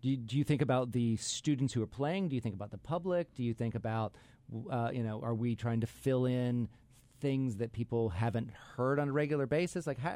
do 0.01 0.07
you, 0.09 0.15
do 0.15 0.37
you 0.37 0.45
think 0.45 0.61
about 0.61 0.93
the 0.93 1.17
students 1.17 1.73
who 1.73 1.83
are 1.83 1.87
playing? 1.87 2.29
Do 2.29 2.35
you 2.35 2.41
think 2.41 2.55
about 2.55 2.71
the 2.71 2.77
public? 2.77 3.35
Do 3.35 3.43
you 3.43 3.53
think 3.53 3.75
about, 3.75 4.15
uh, 4.71 4.91
you 4.93 5.03
know, 5.03 5.19
are 5.21 5.35
we 5.35 5.53
trying 5.57 5.81
to 5.81 5.87
fill 5.87 6.25
in 6.25 6.69
things 7.19 7.57
that 7.57 7.73
people 7.73 8.07
haven't 8.07 8.51
heard 8.77 8.99
on 8.99 9.09
a 9.09 9.11
regular 9.11 9.47
basis? 9.47 9.85
Like, 9.85 9.99
how, 9.99 10.13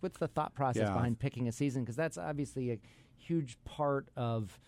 what's 0.00 0.18
the 0.18 0.28
thought 0.28 0.54
process 0.54 0.84
Yeah. 0.88 0.94
behind 0.94 1.18
picking 1.18 1.46
a 1.46 1.52
season? 1.52 1.82
Because 1.82 1.96
that's 1.96 2.16
obviously 2.16 2.70
a 2.72 2.78
huge 3.18 3.58
part 3.66 4.08
of 4.16 4.58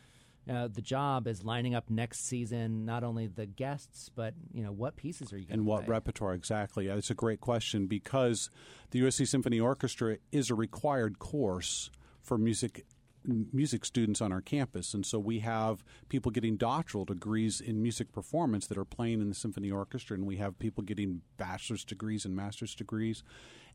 uh, 0.48 0.68
the 0.68 0.80
job 0.80 1.26
is 1.26 1.44
lining 1.44 1.74
up 1.74 1.90
next 1.90 2.26
season. 2.26 2.84
Not 2.84 3.04
only 3.04 3.26
the 3.26 3.46
guests, 3.46 4.10
but 4.14 4.34
you 4.52 4.62
know, 4.62 4.72
what 4.72 4.96
pieces 4.96 5.32
are 5.32 5.38
you 5.38 5.44
going 5.44 5.60
And 5.60 5.66
what 5.66 5.84
play? 5.84 5.92
repertoire 5.92 6.34
exactly? 6.34 6.88
It's 6.88 7.10
a 7.10 7.14
great 7.14 7.40
question 7.40 7.86
because 7.86 8.50
the 8.90 9.00
USC 9.02 9.26
Symphony 9.28 9.60
Orchestra 9.60 10.18
is 10.32 10.50
a 10.50 10.54
required 10.54 11.18
course 11.18 11.90
for 12.22 12.38
music 12.38 12.84
music 13.24 13.84
students 13.84 14.22
on 14.22 14.32
our 14.32 14.40
campus, 14.40 14.94
and 14.94 15.04
so 15.04 15.18
we 15.18 15.40
have 15.40 15.84
people 16.08 16.30
getting 16.30 16.56
doctoral 16.56 17.04
degrees 17.04 17.60
in 17.60 17.82
music 17.82 18.10
performance 18.12 18.66
that 18.66 18.78
are 18.78 18.84
playing 18.84 19.20
in 19.20 19.28
the 19.28 19.34
symphony 19.34 19.70
orchestra, 19.70 20.16
and 20.16 20.26
we 20.26 20.36
have 20.36 20.58
people 20.58 20.82
getting 20.82 21.20
bachelor's 21.36 21.84
degrees 21.84 22.24
and 22.24 22.34
master's 22.34 22.74
degrees. 22.74 23.22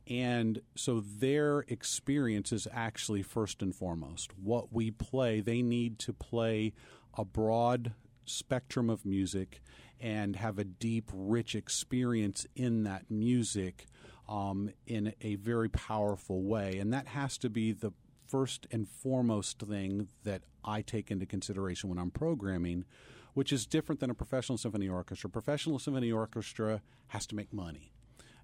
And 0.09 0.61
so 0.75 0.99
their 0.99 1.59
experience 1.67 2.51
is 2.51 2.67
actually 2.71 3.23
first 3.23 3.61
and 3.61 3.73
foremost. 3.73 4.31
What 4.37 4.73
we 4.73 4.91
play, 4.91 5.39
they 5.39 5.61
need 5.61 5.99
to 5.99 6.13
play 6.13 6.73
a 7.17 7.23
broad 7.23 7.93
spectrum 8.25 8.89
of 8.89 9.05
music 9.05 9.61
and 9.99 10.35
have 10.35 10.59
a 10.59 10.65
deep, 10.65 11.09
rich 11.13 11.55
experience 11.55 12.45
in 12.55 12.83
that 12.83 13.09
music 13.09 13.85
um, 14.27 14.71
in 14.85 15.13
a 15.21 15.35
very 15.35 15.69
powerful 15.69 16.43
way. 16.43 16.77
And 16.79 16.93
that 16.93 17.07
has 17.07 17.37
to 17.39 17.49
be 17.49 17.71
the 17.71 17.91
first 18.27 18.67
and 18.71 18.87
foremost 18.87 19.59
thing 19.59 20.07
that 20.23 20.41
I 20.65 20.81
take 20.81 21.11
into 21.11 21.25
consideration 21.25 21.89
when 21.89 21.97
I'm 21.97 22.11
programming, 22.11 22.85
which 23.33 23.53
is 23.53 23.65
different 23.65 24.01
than 24.01 24.09
a 24.09 24.15
professional 24.15 24.57
symphony 24.57 24.89
orchestra. 24.89 25.29
Professional 25.29 25.79
symphony 25.79 26.11
orchestra 26.11 26.81
has 27.07 27.25
to 27.27 27.35
make 27.35 27.53
money. 27.53 27.93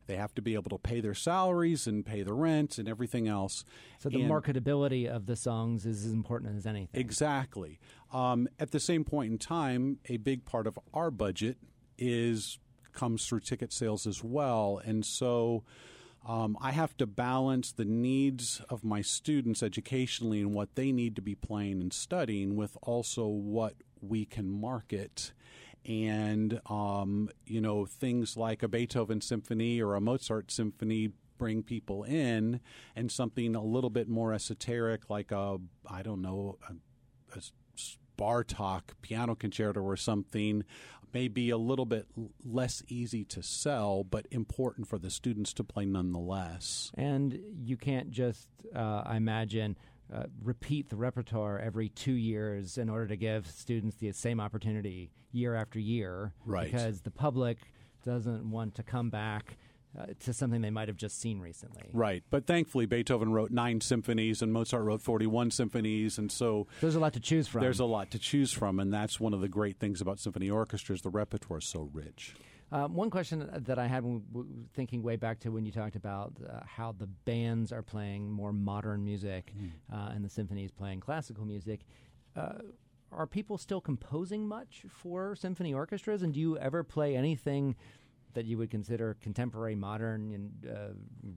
They 0.10 0.16
have 0.16 0.34
to 0.36 0.42
be 0.42 0.56
able 0.56 0.72
to 0.72 0.80
pay 0.80 1.02
their 1.02 1.14
salaries 1.14 1.86
and 1.86 2.04
pay 2.04 2.24
the 2.24 2.34
rent 2.34 2.80
and 2.80 2.90
everything 2.90 3.28
else. 3.28 3.64
So 4.00 4.10
the 4.10 4.22
And- 4.24 4.32
marketability 4.32 5.06
of 5.08 5.28
the 5.28 5.36
songs 5.36 5.86
is 5.86 6.04
as 6.04 6.12
important 6.12 6.58
as 6.58 6.66
anything. 6.66 7.00
Exactly. 7.00 7.80
Um, 8.12 8.48
at 8.58 8.72
the 8.72 8.80
same 8.80 9.04
point 9.04 9.32
in 9.32 9.38
time, 9.38 10.00
a 10.10 10.18
big 10.18 10.46
part 10.46 10.66
of 10.66 10.80
our 10.96 11.12
budget 11.12 11.60
is 12.00 12.58
comes 12.92 13.28
through 13.28 13.42
ticket 13.42 13.72
sales 13.72 14.08
as 14.08 14.24
well, 14.24 14.82
and 14.84 15.06
so 15.06 15.64
um, 16.28 16.58
I 16.60 16.72
have 16.72 16.98
to 16.98 17.06
balance 17.06 17.72
the 17.72 17.86
needs 17.86 18.62
of 18.68 18.84
my 18.84 19.02
students 19.02 19.62
educationally 19.62 20.42
and 20.42 20.56
what 20.56 20.74
they 20.74 20.92
need 20.92 21.16
to 21.18 21.22
be 21.22 21.36
playing 21.36 21.82
and 21.82 21.94
studying 21.94 22.56
with 22.56 22.76
also 22.82 23.28
what 23.28 23.76
we 24.02 24.26
can 24.26 24.50
market. 24.50 25.34
And 25.90 26.62
um, 26.68 27.30
you 27.46 27.60
know 27.60 27.86
things 27.86 28.38
like 28.38 28.64
a 28.64 28.68
Beethoven 28.68 29.22
symphony 29.22 29.82
or 29.82 29.96
a 29.96 30.02
Mozart 30.02 30.52
symphony 30.52 31.10
bring 31.38 31.64
people 31.64 32.04
in, 32.04 32.60
and 32.96 33.12
something 33.12 33.56
a 33.56 33.64
little 33.64 33.90
bit 33.90 34.08
more 34.08 34.34
esoteric 34.34 35.10
like 35.10 35.32
a 35.32 35.58
I 35.90 36.04
don't 36.04 36.22
know 36.22 36.60
a, 36.70 37.38
a 37.38 37.42
Bartok 38.20 38.82
piano 39.02 39.34
concerto 39.34 39.82
or 39.82 39.96
something 39.96 40.64
may 41.14 41.28
be 41.28 41.50
a 41.50 41.58
little 41.58 41.86
bit 41.86 42.06
less 42.46 42.84
easy 42.88 43.24
to 43.26 43.42
sell, 43.42 44.04
but 44.04 44.28
important 44.32 44.88
for 44.88 44.98
the 44.98 45.10
students 45.10 45.54
to 45.54 45.64
play 45.64 45.86
nonetheless. 45.86 46.92
And 46.96 47.40
you 47.64 47.78
can't 47.78 48.12
just, 48.12 48.48
uh, 48.76 49.04
I 49.06 49.18
imagine, 49.18 49.78
uh, 50.14 50.24
repeat 50.44 50.90
the 50.90 50.96
repertoire 50.96 51.60
every 51.60 51.90
two 51.90 52.14
years 52.14 52.78
in 52.78 52.90
order 52.90 53.08
to 53.08 53.16
give 53.16 53.48
students 53.48 53.98
the 53.98 54.12
same 54.12 54.40
opportunity 54.40 55.12
year 55.32 55.56
after 55.56 55.80
year. 55.80 56.34
Right. 56.46 56.72
Because 56.72 57.02
the 57.02 57.12
public 57.12 57.58
doesn't 58.04 58.50
want 58.50 58.76
to 58.76 58.84
come 58.84 59.10
back 59.10 59.58
uh, 59.98 60.06
to 60.20 60.34
something 60.34 60.62
they 60.62 60.70
might 60.70 60.88
have 60.88 60.98
just 60.98 61.20
seen 61.20 61.40
recently. 61.40 61.90
Right. 61.94 62.24
But 62.30 62.46
thankfully, 62.46 62.86
Beethoven 62.86 63.32
wrote 63.32 63.52
nine 63.52 63.82
symphonies 63.82 64.42
and 64.42 64.54
Mozart 64.54 64.84
wrote 64.84 65.02
41 65.02 65.52
symphonies. 65.52 66.18
And 66.18 66.32
so 66.32 66.68
There's 66.82 66.96
a 66.96 67.00
lot 67.00 67.14
to 67.14 67.20
choose 67.20 67.48
from. 67.48 67.62
there's 67.62 67.80
a 67.80 67.86
lot 67.86 68.12
to 68.12 68.20
choose 68.20 68.52
from. 68.52 68.80
And 68.80 68.94
that's 68.94 69.20
one 69.20 69.34
of 69.34 69.42
the 69.42 69.48
great 69.48 69.78
things 69.80 70.02
about 70.02 70.20
symphony 70.20 70.50
orchestras. 70.50 71.02
The 71.02 71.10
repertoire 71.10 71.60
is 71.60 71.66
so 71.66 71.90
rich. 71.92 72.36
Um, 72.72 72.94
one 72.94 73.10
question 73.10 73.50
that 73.52 73.80
I 73.80 73.88
had 73.88 74.04
when 74.04 74.22
thinking 74.74 75.02
way 75.02 75.16
back 75.16 75.40
to 75.40 75.50
when 75.50 75.66
you 75.66 75.72
talked 75.72 75.96
about 75.96 76.34
uh, 76.48 76.60
how 76.66 76.92
the 76.92 77.08
bands 77.08 77.72
are 77.72 77.82
playing 77.82 78.32
more 78.32 78.54
modern 78.54 79.04
music 79.04 79.54
uh, 79.92 80.10
and 80.14 80.24
the 80.24 80.30
symphony 80.30 80.66
is 80.66 80.72
playing 80.72 81.00
classical 81.00 81.46
music. 81.46 81.82
Uh, 82.36 82.60
are 83.12 83.26
people 83.26 83.58
still 83.58 83.82
composing 83.82 84.48
much 84.48 84.86
for 84.88 85.36
symphony 85.36 85.74
orchestras? 85.74 86.22
And 86.22 86.34
do 86.34 86.40
you 86.40 86.58
ever 86.60 86.84
play 86.84 87.16
anything 87.16 87.76
that 88.34 88.46
you 88.46 88.58
would 88.58 88.70
consider 88.70 89.18
contemporary, 89.22 89.76
modern, 89.76 90.32
and 90.32 90.72
uh, 90.72 90.78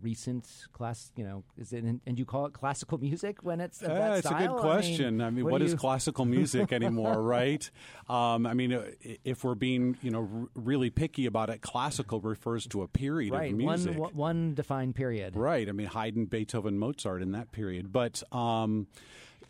recent 0.02 0.46
class? 0.72 1.10
You 1.16 1.24
know, 1.24 1.44
is 1.58 1.72
it 1.72 1.84
and 1.84 2.18
you 2.18 2.24
call 2.24 2.46
it 2.46 2.52
classical 2.52 2.98
music 2.98 3.42
when 3.42 3.60
it's 3.60 3.82
of 3.82 3.90
Uh, 3.90 3.94
that 3.94 4.18
it's 4.18 4.26
a 4.26 4.28
style? 4.28 4.38
good 4.38 4.48
I 4.50 4.52
mean, 4.52 4.62
question. 4.62 5.20
I 5.20 5.30
mean, 5.30 5.44
what 5.46 5.58
do 5.58 5.64
is 5.64 5.72
you- 5.72 5.78
classical 5.78 6.24
music 6.24 6.72
anymore, 6.80 7.20
right? 7.22 7.68
Um, 8.08 8.46
I 8.46 8.54
mean, 8.54 8.72
uh, 8.72 8.84
if 9.24 9.44
we're 9.44 9.54
being, 9.54 9.96
you 10.02 10.10
know, 10.10 10.28
r- 10.32 10.48
really 10.54 10.90
picky 10.90 11.26
about 11.26 11.50
it, 11.50 11.60
classical 11.62 12.20
refers 12.20 12.66
to 12.68 12.82
a 12.82 12.88
period 12.88 13.32
right? 13.32 13.50
of 13.52 13.56
music. 13.58 13.96
one- 13.98 14.14
one 14.14 14.54
defined 14.54 14.94
period. 14.94 15.36
Right. 15.36 15.68
I 15.68 15.72
mean, 15.72 15.86
Haydn, 15.88 16.26
Beethoven, 16.26 16.78
Mozart 16.78 17.22
in 17.22 17.32
that 17.32 17.52
period. 17.52 17.92
But 17.92 18.22
um, 18.32 18.86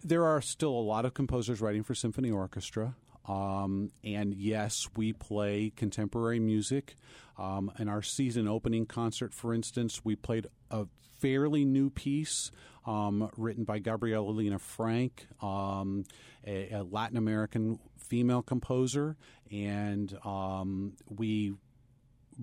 there 0.05 0.25
are 0.25 0.41
still 0.41 0.71
a 0.71 0.81
lot 0.83 1.05
of 1.05 1.15
composers 1.15 1.61
writing 1.61 1.83
for 1.83 1.95
symphony 1.95 2.31
orchestra. 2.31 2.95
Um, 3.27 3.91
and 4.03 4.35
yes, 4.35 4.89
we 4.97 5.13
play 5.13 5.73
contemporary 5.77 6.41
music. 6.41 6.97
Um, 7.39 7.73
in 7.79 7.89
our 7.89 8.03
season 8.03 8.47
opening 8.47 8.87
concert, 8.87 9.33
for 9.33 9.55
instance, 9.55 10.05
we 10.05 10.17
played 10.17 10.47
a 10.71 10.87
fairly 11.19 11.65
new 11.65 11.89
piece 11.89 12.51
um, 12.85 13.31
written 13.37 13.65
by 13.65 13.79
Gabriela 13.79 14.31
Lena 14.31 14.59
Frank, 14.59 15.27
um, 15.41 16.05
a, 16.47 16.71
a 16.71 16.83
Latin 16.83 17.17
American 17.17 17.79
female 17.97 18.43
composer. 18.43 19.17
And 19.51 20.17
um, 20.25 20.95
we 21.09 21.55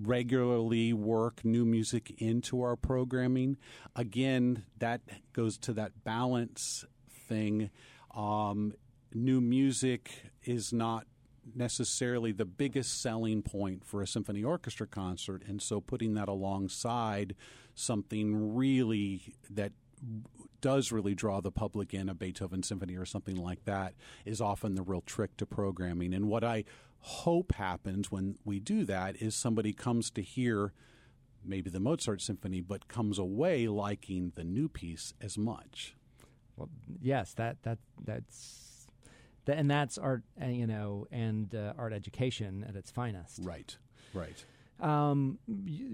regularly 0.00 0.92
work 0.92 1.44
new 1.44 1.64
music 1.64 2.14
into 2.18 2.62
our 2.62 2.76
programming. 2.76 3.58
Again, 3.94 4.64
that 4.78 5.02
goes 5.32 5.58
to 5.58 5.72
that 5.74 6.04
balance 6.04 6.84
thing. 7.28 7.70
Um, 8.14 8.72
new 9.14 9.40
music 9.40 10.10
is 10.44 10.72
not 10.72 11.06
necessarily 11.54 12.32
the 12.32 12.44
biggest 12.44 13.00
selling 13.00 13.42
point 13.42 13.84
for 13.84 14.02
a 14.02 14.06
symphony 14.06 14.44
orchestra 14.44 14.86
concert, 14.86 15.42
and 15.46 15.60
so 15.60 15.80
putting 15.80 16.14
that 16.14 16.28
alongside 16.28 17.34
something 17.74 18.54
really 18.54 19.34
that 19.48 19.72
does 20.60 20.92
really 20.92 21.14
draw 21.14 21.40
the 21.40 21.50
public 21.50 21.94
in 21.94 22.08
a 22.08 22.14
Beethoven 22.14 22.62
symphony 22.62 22.96
or 22.96 23.04
something 23.04 23.36
like 23.36 23.64
that 23.64 23.94
is 24.24 24.40
often 24.40 24.74
the 24.74 24.82
real 24.82 25.02
trick 25.02 25.36
to 25.38 25.46
programming. 25.46 26.14
And 26.14 26.28
what 26.28 26.44
I 26.44 26.64
hope 27.00 27.52
happens 27.54 28.10
when 28.10 28.36
we 28.44 28.60
do 28.60 28.84
that 28.84 29.16
is 29.16 29.34
somebody 29.34 29.72
comes 29.72 30.10
to 30.10 30.22
hear 30.22 30.72
maybe 31.44 31.70
the 31.70 31.80
Mozart 31.80 32.20
symphony, 32.20 32.60
but 32.60 32.88
comes 32.88 33.18
away 33.18 33.66
liking 33.66 34.32
the 34.34 34.44
new 34.44 34.68
piece 34.68 35.14
as 35.20 35.38
much. 35.38 35.96
Well, 36.56 36.68
yes, 37.00 37.32
that 37.34 37.62
that 37.62 37.78
that's 38.04 38.69
that, 39.46 39.56
and 39.58 39.70
that's 39.70 39.98
art, 39.98 40.22
uh, 40.42 40.46
you 40.46 40.66
know, 40.66 41.06
and 41.10 41.54
uh, 41.54 41.72
art 41.78 41.92
education 41.92 42.64
at 42.68 42.76
its 42.76 42.90
finest. 42.90 43.40
Right, 43.42 43.76
right. 44.14 44.44
Um, 44.80 45.38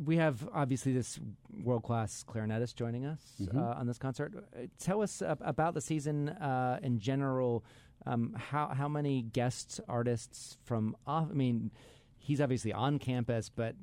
we 0.04 0.16
have 0.16 0.48
obviously 0.54 0.92
this 0.92 1.18
world 1.64 1.82
class 1.82 2.24
clarinetist 2.28 2.76
joining 2.76 3.04
us 3.04 3.20
Mm-hmm. 3.40 3.58
uh, 3.58 3.62
on 3.74 3.86
this 3.88 3.98
concert. 3.98 4.32
Uh, 4.54 4.66
Tell 4.78 5.02
us 5.02 5.22
ab- 5.22 5.42
about 5.44 5.74
the 5.74 5.80
season 5.80 6.28
uh, 6.28 6.78
in 6.82 6.98
general. 7.00 7.64
Um, 8.06 8.34
how 8.38 8.68
how 8.68 8.88
many 8.88 9.22
guest 9.22 9.80
artists 9.88 10.56
from 10.64 10.94
off? 11.04 11.26
I 11.30 11.34
mean, 11.34 11.72
he's 12.18 12.40
obviously 12.40 12.72
on 12.72 13.00
campus, 13.00 13.48
but 13.48 13.74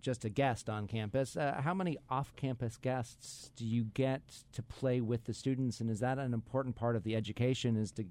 just 0.00 0.24
a 0.24 0.28
guest 0.28 0.68
on 0.68 0.88
campus. 0.88 1.36
Uh, 1.36 1.60
how 1.62 1.74
many 1.74 1.96
off 2.10 2.34
campus 2.34 2.76
guests 2.76 3.52
do 3.54 3.64
you 3.64 3.84
get 3.84 4.22
to 4.54 4.62
play 4.64 5.00
with 5.00 5.24
the 5.26 5.34
students? 5.34 5.80
And 5.80 5.88
is 5.88 6.00
that 6.00 6.18
an 6.18 6.34
important 6.34 6.74
part 6.74 6.96
of 6.96 7.04
the 7.04 7.14
education? 7.14 7.76
Is 7.76 7.92
to 7.92 8.04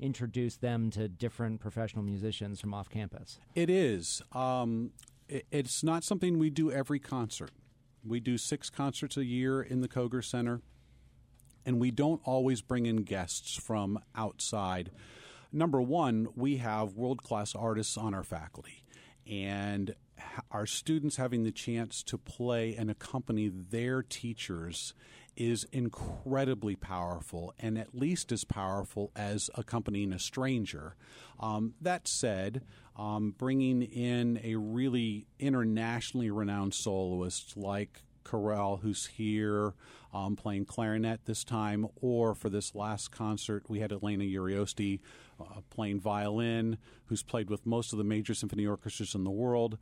introduce 0.00 0.56
them 0.56 0.90
to 0.90 1.06
different 1.08 1.60
professional 1.60 2.02
musicians 2.02 2.60
from 2.60 2.74
off 2.74 2.88
campus? 2.88 3.38
It 3.54 3.70
is. 3.70 4.22
Um, 4.32 4.90
it, 5.28 5.46
it's 5.50 5.84
not 5.84 6.02
something 6.02 6.38
we 6.38 6.50
do 6.50 6.72
every 6.72 6.98
concert. 6.98 7.50
We 8.04 8.18
do 8.18 8.38
six 8.38 8.70
concerts 8.70 9.16
a 9.16 9.24
year 9.24 9.60
in 9.62 9.82
the 9.82 9.88
Koger 9.88 10.24
Center. 10.24 10.62
and 11.66 11.78
we 11.80 11.90
don't 11.90 12.20
always 12.24 12.62
bring 12.62 12.86
in 12.86 12.98
guests 13.02 13.56
from 13.56 13.98
outside. 14.14 14.90
Number 15.52 15.80
one, 15.80 16.28
we 16.34 16.58
have 16.58 16.94
world 16.94 17.22
class 17.22 17.54
artists 17.54 17.96
on 17.96 18.14
our 18.14 18.22
faculty, 18.22 18.84
and 19.30 19.94
our 20.50 20.66
students 20.66 21.16
having 21.16 21.42
the 21.42 21.50
chance 21.52 22.02
to 22.04 22.18
play 22.18 22.74
and 22.76 22.90
accompany 22.90 23.48
their 23.48 24.02
teachers 24.02 24.94
is 25.40 25.66
incredibly 25.72 26.76
powerful 26.76 27.54
and 27.58 27.78
at 27.78 27.94
least 27.94 28.30
as 28.30 28.44
powerful 28.44 29.10
as 29.16 29.48
accompanying 29.54 30.12
a 30.12 30.18
stranger. 30.18 30.94
Um, 31.40 31.72
that 31.80 32.06
said, 32.06 32.62
um, 32.94 33.34
bringing 33.38 33.80
in 33.80 34.38
a 34.44 34.56
really 34.56 35.26
internationally 35.38 36.30
renowned 36.30 36.74
soloist 36.74 37.56
like 37.56 38.02
Karel, 38.22 38.80
who's 38.82 39.06
here 39.06 39.72
um, 40.12 40.36
playing 40.36 40.66
clarinet 40.66 41.24
this 41.24 41.42
time, 41.42 41.86
or 42.02 42.34
for 42.34 42.50
this 42.50 42.74
last 42.74 43.10
concert, 43.10 43.64
we 43.66 43.80
had 43.80 43.92
Elena 43.92 44.24
Urioste 44.24 45.00
uh, 45.40 45.60
playing 45.70 46.00
violin, 46.00 46.76
who's 47.06 47.22
played 47.22 47.48
with 47.48 47.64
most 47.64 47.92
of 47.92 47.98
the 47.98 48.04
major 48.04 48.34
symphony 48.34 48.66
orchestras 48.66 49.14
in 49.14 49.24
the 49.24 49.30
world 49.30 49.78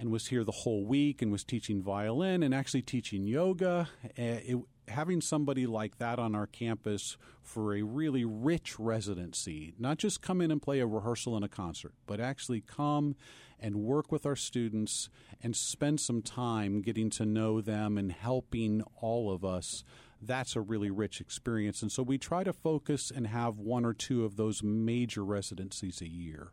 and 0.00 0.10
was 0.10 0.28
here 0.28 0.44
the 0.44 0.50
whole 0.50 0.86
week 0.86 1.20
and 1.20 1.30
was 1.30 1.44
teaching 1.44 1.82
violin 1.82 2.42
and 2.42 2.54
actually 2.54 2.80
teaching 2.80 3.26
yoga. 3.26 3.88
Uh, 4.04 4.08
it, 4.16 4.56
having 4.88 5.20
somebody 5.20 5.66
like 5.66 5.98
that 5.98 6.18
on 6.18 6.34
our 6.34 6.46
campus 6.46 7.16
for 7.42 7.74
a 7.74 7.82
really 7.82 8.24
rich 8.24 8.80
residency, 8.80 9.72
not 9.78 9.98
just 9.98 10.22
come 10.22 10.40
in 10.40 10.50
and 10.50 10.60
play 10.60 10.80
a 10.80 10.86
rehearsal 10.86 11.36
and 11.36 11.44
a 11.44 11.48
concert, 11.48 11.92
but 12.06 12.18
actually 12.18 12.60
come 12.60 13.14
and 13.60 13.76
work 13.76 14.10
with 14.10 14.24
our 14.24 14.34
students 14.34 15.10
and 15.42 15.54
spend 15.54 16.00
some 16.00 16.22
time 16.22 16.80
getting 16.80 17.10
to 17.10 17.26
know 17.26 17.60
them 17.60 17.98
and 17.98 18.10
helping 18.10 18.82
all 19.00 19.30
of 19.30 19.44
us. 19.44 19.84
That's 20.20 20.56
a 20.56 20.60
really 20.60 20.90
rich 20.90 21.20
experience. 21.20 21.82
And 21.82 21.92
so 21.92 22.02
we 22.02 22.18
try 22.18 22.42
to 22.42 22.52
focus 22.52 23.12
and 23.14 23.26
have 23.26 23.58
one 23.58 23.84
or 23.84 23.94
two 23.94 24.24
of 24.24 24.36
those 24.36 24.62
major 24.62 25.24
residencies 25.24 26.00
a 26.00 26.08
year. 26.08 26.52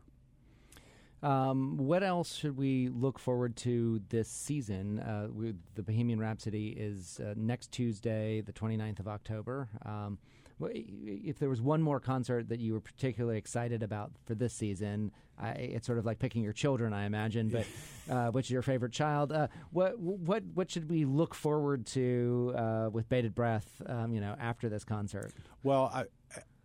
Um, 1.22 1.76
what 1.76 2.02
else 2.02 2.36
should 2.36 2.56
we 2.56 2.88
look 2.88 3.18
forward 3.18 3.56
to 3.56 4.00
this 4.08 4.28
season? 4.28 5.00
Uh, 5.00 5.28
we, 5.32 5.54
the 5.74 5.82
Bohemian 5.82 6.20
Rhapsody 6.20 6.68
is 6.68 7.20
uh, 7.20 7.34
next 7.36 7.72
Tuesday, 7.72 8.40
the 8.40 8.52
29th 8.52 9.00
of 9.00 9.08
October. 9.08 9.68
Um, 9.84 10.18
if 10.60 11.38
there 11.38 11.48
was 11.48 11.60
one 11.60 11.80
more 11.80 12.00
concert 12.00 12.48
that 12.48 12.58
you 12.58 12.72
were 12.72 12.80
particularly 12.80 13.38
excited 13.38 13.82
about 13.82 14.10
for 14.26 14.34
this 14.34 14.52
season, 14.52 15.12
I, 15.40 15.50
it's 15.50 15.86
sort 15.86 15.98
of 15.98 16.06
like 16.06 16.18
picking 16.18 16.42
your 16.42 16.52
children, 16.52 16.92
I 16.92 17.04
imagine. 17.04 17.48
But 17.48 17.66
uh, 18.12 18.30
which 18.30 18.46
is 18.46 18.50
your 18.50 18.62
favorite 18.62 18.92
child? 18.92 19.30
Uh, 19.30 19.48
what 19.70 19.98
what 20.00 20.42
what 20.54 20.70
should 20.70 20.90
we 20.90 21.04
look 21.04 21.34
forward 21.34 21.86
to 21.88 22.52
uh, 22.56 22.90
with 22.92 23.08
bated 23.08 23.34
breath? 23.34 23.80
Um, 23.86 24.12
you 24.12 24.20
know, 24.20 24.34
after 24.40 24.68
this 24.68 24.82
concert. 24.82 25.32
Well, 25.62 25.92
I, 25.94 26.06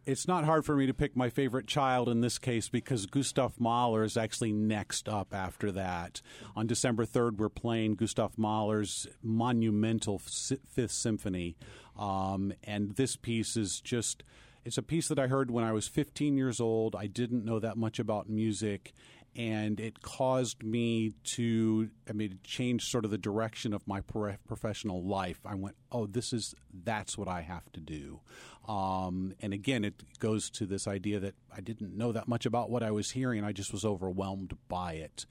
it's 0.05 0.27
not 0.27 0.43
hard 0.43 0.65
for 0.65 0.75
me 0.75 0.85
to 0.85 0.93
pick 0.93 1.15
my 1.15 1.29
favorite 1.29 1.67
child 1.67 2.09
in 2.09 2.21
this 2.21 2.37
case 2.37 2.67
because 2.67 3.05
Gustav 3.05 3.59
Mahler 3.59 4.03
is 4.03 4.17
actually 4.17 4.51
next 4.51 5.07
up 5.07 5.33
after 5.33 5.71
that. 5.71 6.21
On 6.55 6.67
December 6.67 7.05
3rd, 7.05 7.37
we're 7.37 7.49
playing 7.49 7.95
Gustav 7.95 8.37
Mahler's 8.37 9.07
monumental 9.21 10.19
Fifth 10.19 10.91
Symphony. 10.91 11.55
Um, 11.97 12.53
and 12.63 12.95
this 12.95 13.15
piece 13.15 13.55
is 13.55 13.79
just. 13.79 14.23
It's 14.65 14.77
a 14.77 14.81
piece 14.81 15.09
that 15.09 15.19
I 15.19 15.27
heard 15.27 15.51
when 15.51 15.65
I 15.65 15.73
was 15.73 15.89
15 15.89 16.37
years 16.37 16.61
old. 16.61 16.95
I 16.95 17.05
didn't 17.05 17.43
know 17.43 17.59
that 17.59 17.75
much 17.75 17.99
about 17.99 18.29
music, 18.29 18.93
and 19.35 19.79
it 19.79 20.01
caused 20.01 20.63
me 20.63 21.13
to 21.23 21.89
I 22.07 22.13
mean 22.13 22.39
change 22.43 22.85
sort 22.85 23.05
of 23.05 23.11
the 23.11 23.17
direction 23.17 23.73
of 23.73 23.87
my 23.87 24.01
professional 24.01 25.03
life. 25.03 25.39
I 25.45 25.55
went, 25.55 25.75
oh, 25.91 26.05
this 26.05 26.33
is 26.33 26.53
that's 26.83 27.17
what 27.17 27.27
I 27.27 27.41
have 27.41 27.71
to 27.73 27.79
do. 27.79 28.19
Um, 28.67 29.33
and 29.41 29.53
again, 29.53 29.83
it 29.83 30.19
goes 30.19 30.49
to 30.51 30.65
this 30.65 30.87
idea 30.87 31.19
that 31.19 31.35
I 31.55 31.61
didn't 31.61 31.97
know 31.97 32.11
that 32.11 32.27
much 32.27 32.45
about 32.45 32.69
what 32.69 32.83
I 32.83 32.91
was 32.91 33.11
hearing. 33.11 33.43
I 33.43 33.51
just 33.51 33.73
was 33.73 33.83
overwhelmed 33.83 34.57
by 34.69 34.93
it. 34.93 35.25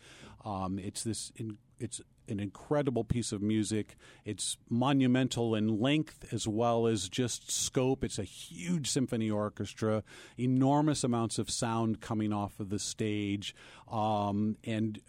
Um, 0.44 0.78
it's 0.78 1.02
this 1.02 1.32
in, 1.36 1.58
it's 1.78 2.00
an 2.28 2.40
incredible 2.40 3.04
piece 3.04 3.32
of 3.32 3.42
music. 3.42 3.96
It's 4.24 4.56
monumental 4.68 5.54
in 5.54 5.80
length 5.80 6.32
as 6.32 6.46
well 6.46 6.86
as 6.86 7.08
just 7.08 7.50
scope. 7.50 8.04
It's 8.04 8.18
a 8.18 8.24
huge 8.24 8.88
symphony 8.88 9.30
orchestra, 9.30 10.02
enormous 10.38 11.04
amounts 11.04 11.38
of 11.38 11.50
sound 11.50 12.00
coming 12.00 12.32
off 12.32 12.58
of 12.60 12.70
the 12.70 12.78
stage, 12.78 13.54
um, 13.90 14.56
and 14.64 15.00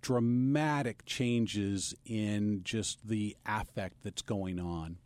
dramatic 0.00 1.04
changes 1.06 1.94
in 2.04 2.60
just 2.64 3.08
the 3.08 3.36
affect 3.46 4.02
that's 4.02 4.22
going 4.22 4.58
on. 4.58 4.96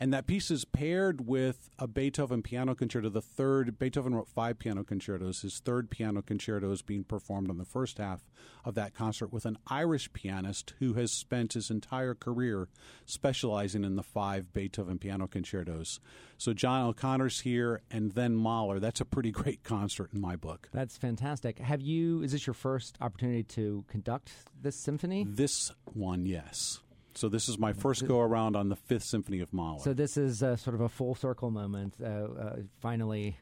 And 0.00 0.14
that 0.14 0.26
piece 0.26 0.50
is 0.50 0.64
paired 0.64 1.26
with 1.26 1.68
a 1.78 1.86
Beethoven 1.86 2.40
piano 2.40 2.74
concerto. 2.74 3.10
The 3.10 3.20
third, 3.20 3.78
Beethoven 3.78 4.14
wrote 4.14 4.28
five 4.28 4.58
piano 4.58 4.82
concertos. 4.82 5.42
His 5.42 5.58
third 5.58 5.90
piano 5.90 6.22
concerto 6.22 6.72
is 6.72 6.80
being 6.80 7.04
performed 7.04 7.50
on 7.50 7.58
the 7.58 7.66
first 7.66 7.98
half 7.98 8.22
of 8.64 8.74
that 8.76 8.94
concert 8.94 9.30
with 9.30 9.44
an 9.44 9.58
Irish 9.66 10.10
pianist 10.14 10.72
who 10.78 10.94
has 10.94 11.12
spent 11.12 11.52
his 11.52 11.70
entire 11.70 12.14
career 12.14 12.68
specializing 13.04 13.84
in 13.84 13.96
the 13.96 14.02
five 14.02 14.54
Beethoven 14.54 14.98
piano 14.98 15.26
concertos. 15.26 16.00
So 16.38 16.54
John 16.54 16.86
O'Connor's 16.86 17.40
here 17.40 17.82
and 17.90 18.12
then 18.12 18.34
Mahler. 18.34 18.80
That's 18.80 19.02
a 19.02 19.04
pretty 19.04 19.30
great 19.30 19.64
concert 19.64 20.14
in 20.14 20.20
my 20.22 20.34
book. 20.34 20.70
That's 20.72 20.96
fantastic. 20.96 21.58
Have 21.58 21.82
you, 21.82 22.22
is 22.22 22.32
this 22.32 22.46
your 22.46 22.54
first 22.54 22.96
opportunity 23.02 23.42
to 23.42 23.84
conduct 23.86 24.32
this 24.58 24.76
symphony? 24.76 25.26
This 25.28 25.72
one, 25.92 26.24
yes. 26.24 26.80
So 27.14 27.28
this 27.28 27.48
is 27.48 27.58
my 27.58 27.72
first 27.72 28.06
go 28.06 28.20
around 28.20 28.56
on 28.56 28.68
the 28.68 28.76
Fifth 28.76 29.04
Symphony 29.04 29.40
of 29.40 29.52
Mahler. 29.52 29.80
So 29.80 29.92
this 29.92 30.16
is 30.16 30.42
uh, 30.42 30.56
sort 30.56 30.74
of 30.74 30.80
a 30.80 30.88
full 30.88 31.14
circle 31.14 31.50
moment. 31.50 31.94
Uh, 32.02 32.06
uh, 32.06 32.56
finally, 32.80 33.36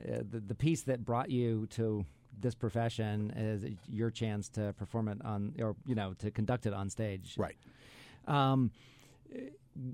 uh, 0.00 0.18
the, 0.30 0.40
the 0.40 0.54
piece 0.54 0.82
that 0.82 1.04
brought 1.04 1.30
you 1.30 1.66
to 1.70 2.04
this 2.38 2.54
profession 2.54 3.30
is 3.30 3.64
your 3.88 4.10
chance 4.10 4.48
to 4.50 4.74
perform 4.78 5.08
it 5.08 5.18
on, 5.24 5.54
or 5.58 5.76
you 5.86 5.94
know, 5.94 6.14
to 6.18 6.30
conduct 6.30 6.66
it 6.66 6.74
on 6.74 6.90
stage. 6.90 7.34
Right. 7.38 7.56
Um, 8.26 8.70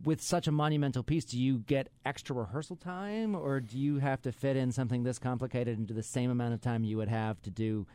with 0.05 0.21
such 0.21 0.47
a 0.47 0.53
monumental 0.53 1.03
piece, 1.03 1.25
do 1.25 1.39
you 1.39 1.59
get 1.59 1.89
extra 2.05 2.37
rehearsal 2.37 2.77
time, 2.77 3.35
or 3.35 3.61
do 3.61 3.79
you 3.79 3.99
have 3.99 4.23
to 4.23 4.33
fit 4.33 4.57
in 4.57 4.73
something 4.73 5.03
this 5.03 5.19
complicated 5.19 5.79
into 5.79 5.95
the 5.95 6.03
same 6.03 6.31
amount 6.31 6.55
of 6.55 6.61
time 6.61 6.85
you 6.85 6.97
would 6.99 7.09
have 7.09 7.41
to 7.43 7.51
do? 7.51 7.87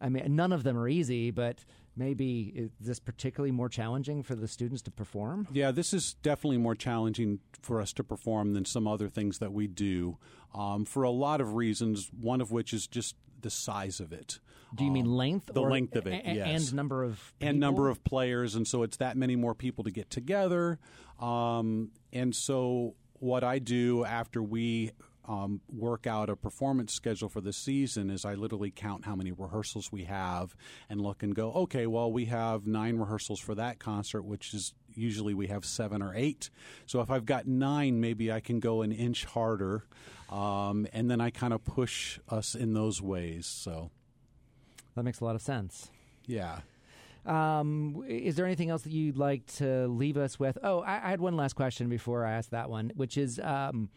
I 0.00 0.08
mean, 0.08 0.34
none 0.34 0.52
of 0.52 0.62
them 0.62 0.76
are 0.76 0.88
easy, 0.88 1.30
but 1.30 1.64
maybe 1.96 2.52
is 2.54 2.70
this 2.80 2.98
particularly 2.98 3.52
more 3.52 3.68
challenging 3.68 4.22
for 4.22 4.34
the 4.34 4.48
students 4.48 4.82
to 4.82 4.90
perform? 4.90 5.46
Yeah, 5.52 5.70
this 5.70 5.92
is 5.92 6.14
definitely 6.22 6.58
more 6.58 6.74
challenging 6.74 7.40
for 7.60 7.80
us 7.80 7.92
to 7.94 8.04
perform 8.04 8.54
than 8.54 8.64
some 8.64 8.86
other 8.86 9.08
things 9.08 9.38
that 9.38 9.52
we 9.52 9.66
do 9.66 10.18
um, 10.54 10.84
for 10.84 11.02
a 11.02 11.10
lot 11.10 11.40
of 11.40 11.54
reasons, 11.54 12.10
one 12.18 12.40
of 12.40 12.50
which 12.50 12.72
is 12.72 12.86
just 12.86 13.16
the 13.40 13.50
size 13.50 14.00
of 14.00 14.12
it. 14.12 14.38
Do 14.74 14.84
you 14.84 14.90
um, 14.90 14.94
mean 14.94 15.06
length? 15.06 15.50
The 15.52 15.60
length 15.60 15.96
of 15.96 16.06
it, 16.06 16.24
a- 16.24 16.34
yes. 16.34 16.68
And 16.68 16.74
number 16.74 17.04
of 17.04 17.32
people? 17.38 17.50
And 17.50 17.60
number 17.60 17.88
of 17.88 18.02
players, 18.04 18.54
and 18.54 18.66
so 18.66 18.82
it's 18.82 18.96
that 18.98 19.16
many 19.16 19.36
more 19.36 19.54
people 19.54 19.84
to 19.84 19.90
get 19.90 20.10
together. 20.10 20.78
Um, 21.20 21.90
and 22.12 22.34
so 22.34 22.94
what 23.14 23.44
I 23.44 23.58
do 23.58 24.04
after 24.04 24.42
we 24.42 24.92
um, 25.26 25.60
work 25.72 26.06
out 26.06 26.28
a 26.28 26.36
performance 26.36 26.92
schedule 26.92 27.28
for 27.28 27.40
the 27.40 27.52
season 27.52 28.10
is 28.10 28.24
I 28.24 28.34
literally 28.34 28.70
count 28.70 29.04
how 29.04 29.14
many 29.14 29.32
rehearsals 29.32 29.92
we 29.92 30.04
have 30.04 30.56
and 30.88 31.00
look 31.00 31.22
and 31.22 31.34
go, 31.34 31.52
okay, 31.52 31.86
well, 31.86 32.10
we 32.12 32.24
have 32.26 32.66
nine 32.66 32.96
rehearsals 32.96 33.38
for 33.38 33.54
that 33.54 33.78
concert, 33.78 34.22
which 34.22 34.52
is 34.52 34.74
usually 34.94 35.34
we 35.34 35.46
have 35.46 35.64
seven 35.64 36.02
or 36.02 36.12
eight. 36.14 36.50
So 36.86 37.00
if 37.00 37.10
I've 37.10 37.24
got 37.24 37.46
nine, 37.46 38.00
maybe 38.00 38.32
I 38.32 38.40
can 38.40 38.58
go 38.58 38.82
an 38.82 38.92
inch 38.92 39.24
harder. 39.24 39.84
Um, 40.28 40.86
and 40.92 41.10
then 41.10 41.20
I 41.20 41.30
kind 41.30 41.52
of 41.52 41.64
push 41.64 42.18
us 42.28 42.54
in 42.54 42.72
those 42.72 43.00
ways. 43.00 43.46
So 43.46 43.90
that 44.96 45.04
makes 45.04 45.20
a 45.20 45.24
lot 45.24 45.34
of 45.34 45.42
sense. 45.42 45.90
Yeah. 46.26 46.60
Um, 47.24 48.04
is 48.08 48.34
there 48.34 48.46
anything 48.46 48.70
else 48.70 48.82
that 48.82 48.92
you'd 48.92 49.16
like 49.16 49.46
to 49.58 49.86
leave 49.86 50.16
us 50.16 50.40
with? 50.40 50.58
Oh, 50.62 50.80
I, 50.80 50.96
I 50.96 51.10
had 51.10 51.20
one 51.20 51.36
last 51.36 51.52
question 51.54 51.88
before 51.88 52.24
I 52.24 52.32
asked 52.32 52.50
that 52.50 52.68
one, 52.68 52.92
which 52.96 53.16
is 53.16 53.38
um, 53.38 53.90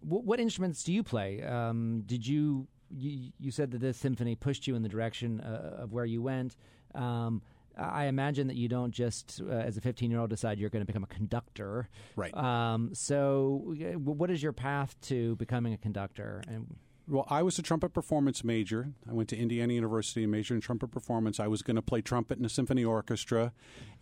what, 0.00 0.24
what 0.24 0.40
instruments 0.40 0.82
do 0.82 0.92
you 0.92 1.02
play? 1.02 1.42
Um, 1.42 2.02
did 2.06 2.26
you, 2.26 2.66
you, 2.90 3.32
you 3.38 3.50
said 3.50 3.70
that 3.72 3.80
this 3.80 3.96
symphony 3.96 4.34
pushed 4.34 4.66
you 4.66 4.74
in 4.74 4.82
the 4.82 4.88
direction 4.88 5.40
uh, 5.40 5.82
of 5.82 5.92
where 5.92 6.04
you 6.04 6.22
went? 6.22 6.56
Um, 6.94 7.42
I 7.76 8.06
imagine 8.06 8.46
that 8.48 8.56
you 8.56 8.68
don't 8.68 8.92
just, 8.92 9.40
uh, 9.44 9.52
as 9.52 9.76
a 9.76 9.80
15 9.80 10.10
year 10.10 10.20
old, 10.20 10.30
decide 10.30 10.58
you're 10.58 10.70
going 10.70 10.82
to 10.82 10.86
become 10.86 11.02
a 11.02 11.08
conductor. 11.08 11.88
Right. 12.14 12.34
Um, 12.36 12.94
so, 12.94 13.74
what 13.96 14.30
is 14.30 14.42
your 14.42 14.52
path 14.52 14.94
to 15.02 15.34
becoming 15.36 15.72
a 15.72 15.78
conductor? 15.78 16.42
And 16.46 16.76
well, 17.06 17.26
I 17.28 17.42
was 17.42 17.58
a 17.58 17.62
trumpet 17.62 17.92
performance 17.92 18.44
major. 18.44 18.88
I 19.08 19.12
went 19.12 19.28
to 19.30 19.36
Indiana 19.36 19.74
University 19.74 20.22
and 20.22 20.32
majored 20.32 20.56
in 20.56 20.60
trumpet 20.60 20.90
performance. 20.90 21.38
I 21.38 21.48
was 21.48 21.62
going 21.62 21.76
to 21.76 21.82
play 21.82 22.00
trumpet 22.00 22.38
in 22.38 22.44
a 22.44 22.48
symphony 22.48 22.84
orchestra, 22.84 23.52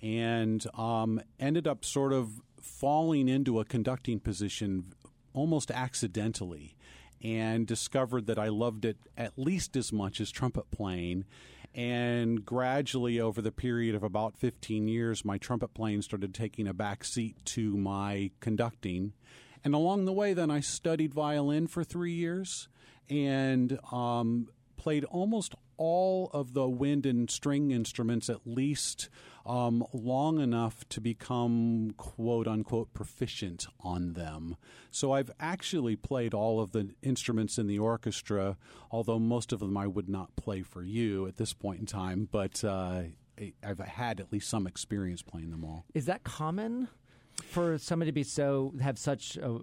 and 0.00 0.64
um, 0.78 1.20
ended 1.40 1.66
up 1.66 1.84
sort 1.84 2.12
of 2.12 2.40
falling 2.60 3.28
into 3.28 3.58
a 3.58 3.64
conducting 3.64 4.20
position 4.20 4.92
almost 5.34 5.70
accidentally 5.70 6.76
and 7.22 7.66
discovered 7.66 8.26
that 8.26 8.38
I 8.38 8.48
loved 8.48 8.84
it 8.84 8.96
at 9.16 9.38
least 9.38 9.76
as 9.76 9.92
much 9.92 10.20
as 10.20 10.30
trumpet 10.30 10.70
playing. 10.70 11.24
And 11.74 12.44
gradually, 12.44 13.18
over 13.18 13.40
the 13.40 13.52
period 13.52 13.94
of 13.94 14.02
about 14.02 14.36
15 14.36 14.88
years, 14.88 15.24
my 15.24 15.38
trumpet 15.38 15.72
playing 15.72 16.02
started 16.02 16.34
taking 16.34 16.66
a 16.66 16.74
back 16.74 17.04
seat 17.04 17.36
to 17.46 17.76
my 17.76 18.30
conducting. 18.40 19.12
And 19.64 19.74
along 19.74 20.04
the 20.04 20.12
way, 20.12 20.34
then 20.34 20.50
I 20.50 20.60
studied 20.60 21.14
violin 21.14 21.68
for 21.68 21.84
three 21.84 22.12
years 22.12 22.68
and 23.08 23.78
um, 23.90 24.48
played 24.76 25.04
almost 25.04 25.54
all 25.76 26.30
of 26.32 26.54
the 26.54 26.68
wind 26.68 27.06
and 27.06 27.30
string 27.30 27.70
instruments 27.70 28.30
at 28.30 28.46
least 28.46 29.08
um, 29.44 29.84
long 29.92 30.38
enough 30.38 30.88
to 30.88 31.00
become 31.00 31.92
quote 31.96 32.46
unquote 32.46 32.92
proficient 32.94 33.66
on 33.80 34.12
them. 34.12 34.56
So 34.90 35.12
I've 35.12 35.30
actually 35.40 35.96
played 35.96 36.34
all 36.34 36.60
of 36.60 36.72
the 36.72 36.90
instruments 37.02 37.58
in 37.58 37.66
the 37.66 37.78
orchestra, 37.78 38.56
although 38.90 39.18
most 39.18 39.52
of 39.52 39.60
them 39.60 39.76
I 39.76 39.86
would 39.86 40.08
not 40.08 40.36
play 40.36 40.62
for 40.62 40.82
you 40.82 41.26
at 41.26 41.36
this 41.36 41.52
point 41.52 41.80
in 41.80 41.86
time, 41.86 42.28
but 42.30 42.62
uh, 42.62 43.02
I've 43.62 43.78
had 43.78 44.20
at 44.20 44.32
least 44.32 44.48
some 44.48 44.66
experience 44.66 45.22
playing 45.22 45.50
them 45.50 45.64
all. 45.64 45.84
Is 45.94 46.06
that 46.06 46.22
common? 46.22 46.88
For 47.52 47.78
somebody 47.78 48.10
to 48.10 48.14
be 48.14 48.22
so 48.24 48.72
have 48.80 48.98
such 48.98 49.36
a 49.36 49.58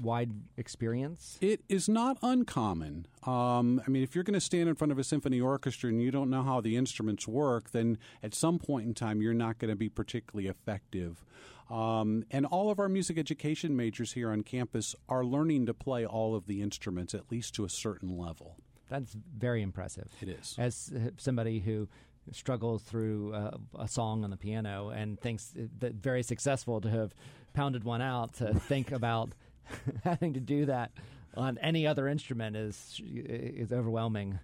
wide 0.00 0.32
experience? 0.56 1.38
It 1.40 1.62
is 1.68 1.88
not 1.88 2.18
uncommon. 2.22 3.06
Um, 3.24 3.80
I 3.86 3.90
mean, 3.90 4.02
if 4.02 4.14
you're 4.14 4.24
going 4.24 4.34
to 4.34 4.40
stand 4.40 4.68
in 4.68 4.74
front 4.74 4.92
of 4.92 4.98
a 4.98 5.04
symphony 5.04 5.40
orchestra 5.40 5.90
and 5.90 6.02
you 6.02 6.10
don't 6.10 6.30
know 6.30 6.42
how 6.42 6.60
the 6.60 6.76
instruments 6.76 7.26
work, 7.26 7.70
then 7.70 7.98
at 8.22 8.34
some 8.34 8.58
point 8.58 8.86
in 8.86 8.94
time 8.94 9.22
you're 9.22 9.34
not 9.34 9.58
going 9.58 9.70
to 9.70 9.76
be 9.76 9.88
particularly 9.88 10.48
effective. 10.48 11.24
Um, 11.70 12.24
and 12.30 12.46
all 12.46 12.70
of 12.70 12.78
our 12.78 12.88
music 12.88 13.18
education 13.18 13.76
majors 13.76 14.12
here 14.12 14.30
on 14.30 14.42
campus 14.42 14.94
are 15.08 15.24
learning 15.24 15.66
to 15.66 15.74
play 15.74 16.06
all 16.06 16.34
of 16.34 16.46
the 16.46 16.62
instruments 16.62 17.14
at 17.14 17.30
least 17.30 17.54
to 17.56 17.64
a 17.64 17.68
certain 17.68 18.16
level. 18.16 18.56
That's 18.88 19.14
very 19.36 19.60
impressive. 19.60 20.08
It 20.20 20.30
is. 20.30 20.54
As 20.58 20.90
somebody 21.18 21.60
who 21.60 21.88
struggles 22.32 22.82
through 22.82 23.34
uh, 23.34 23.56
a 23.78 23.88
song 23.88 24.24
on 24.24 24.30
the 24.30 24.36
piano 24.36 24.90
and 24.90 25.20
thinks 25.20 25.52
that 25.78 25.94
very 25.94 26.22
successful 26.22 26.80
to 26.80 26.90
have 26.90 27.14
pounded 27.54 27.84
one 27.84 28.02
out 28.02 28.34
to 28.34 28.54
think 28.60 28.92
about 28.92 29.32
having 30.04 30.34
to 30.34 30.40
do 30.40 30.66
that 30.66 30.92
on 31.36 31.58
any 31.58 31.86
other 31.86 32.08
instrument 32.08 32.56
is 32.56 33.00
is 33.04 33.72
overwhelming. 33.72 34.38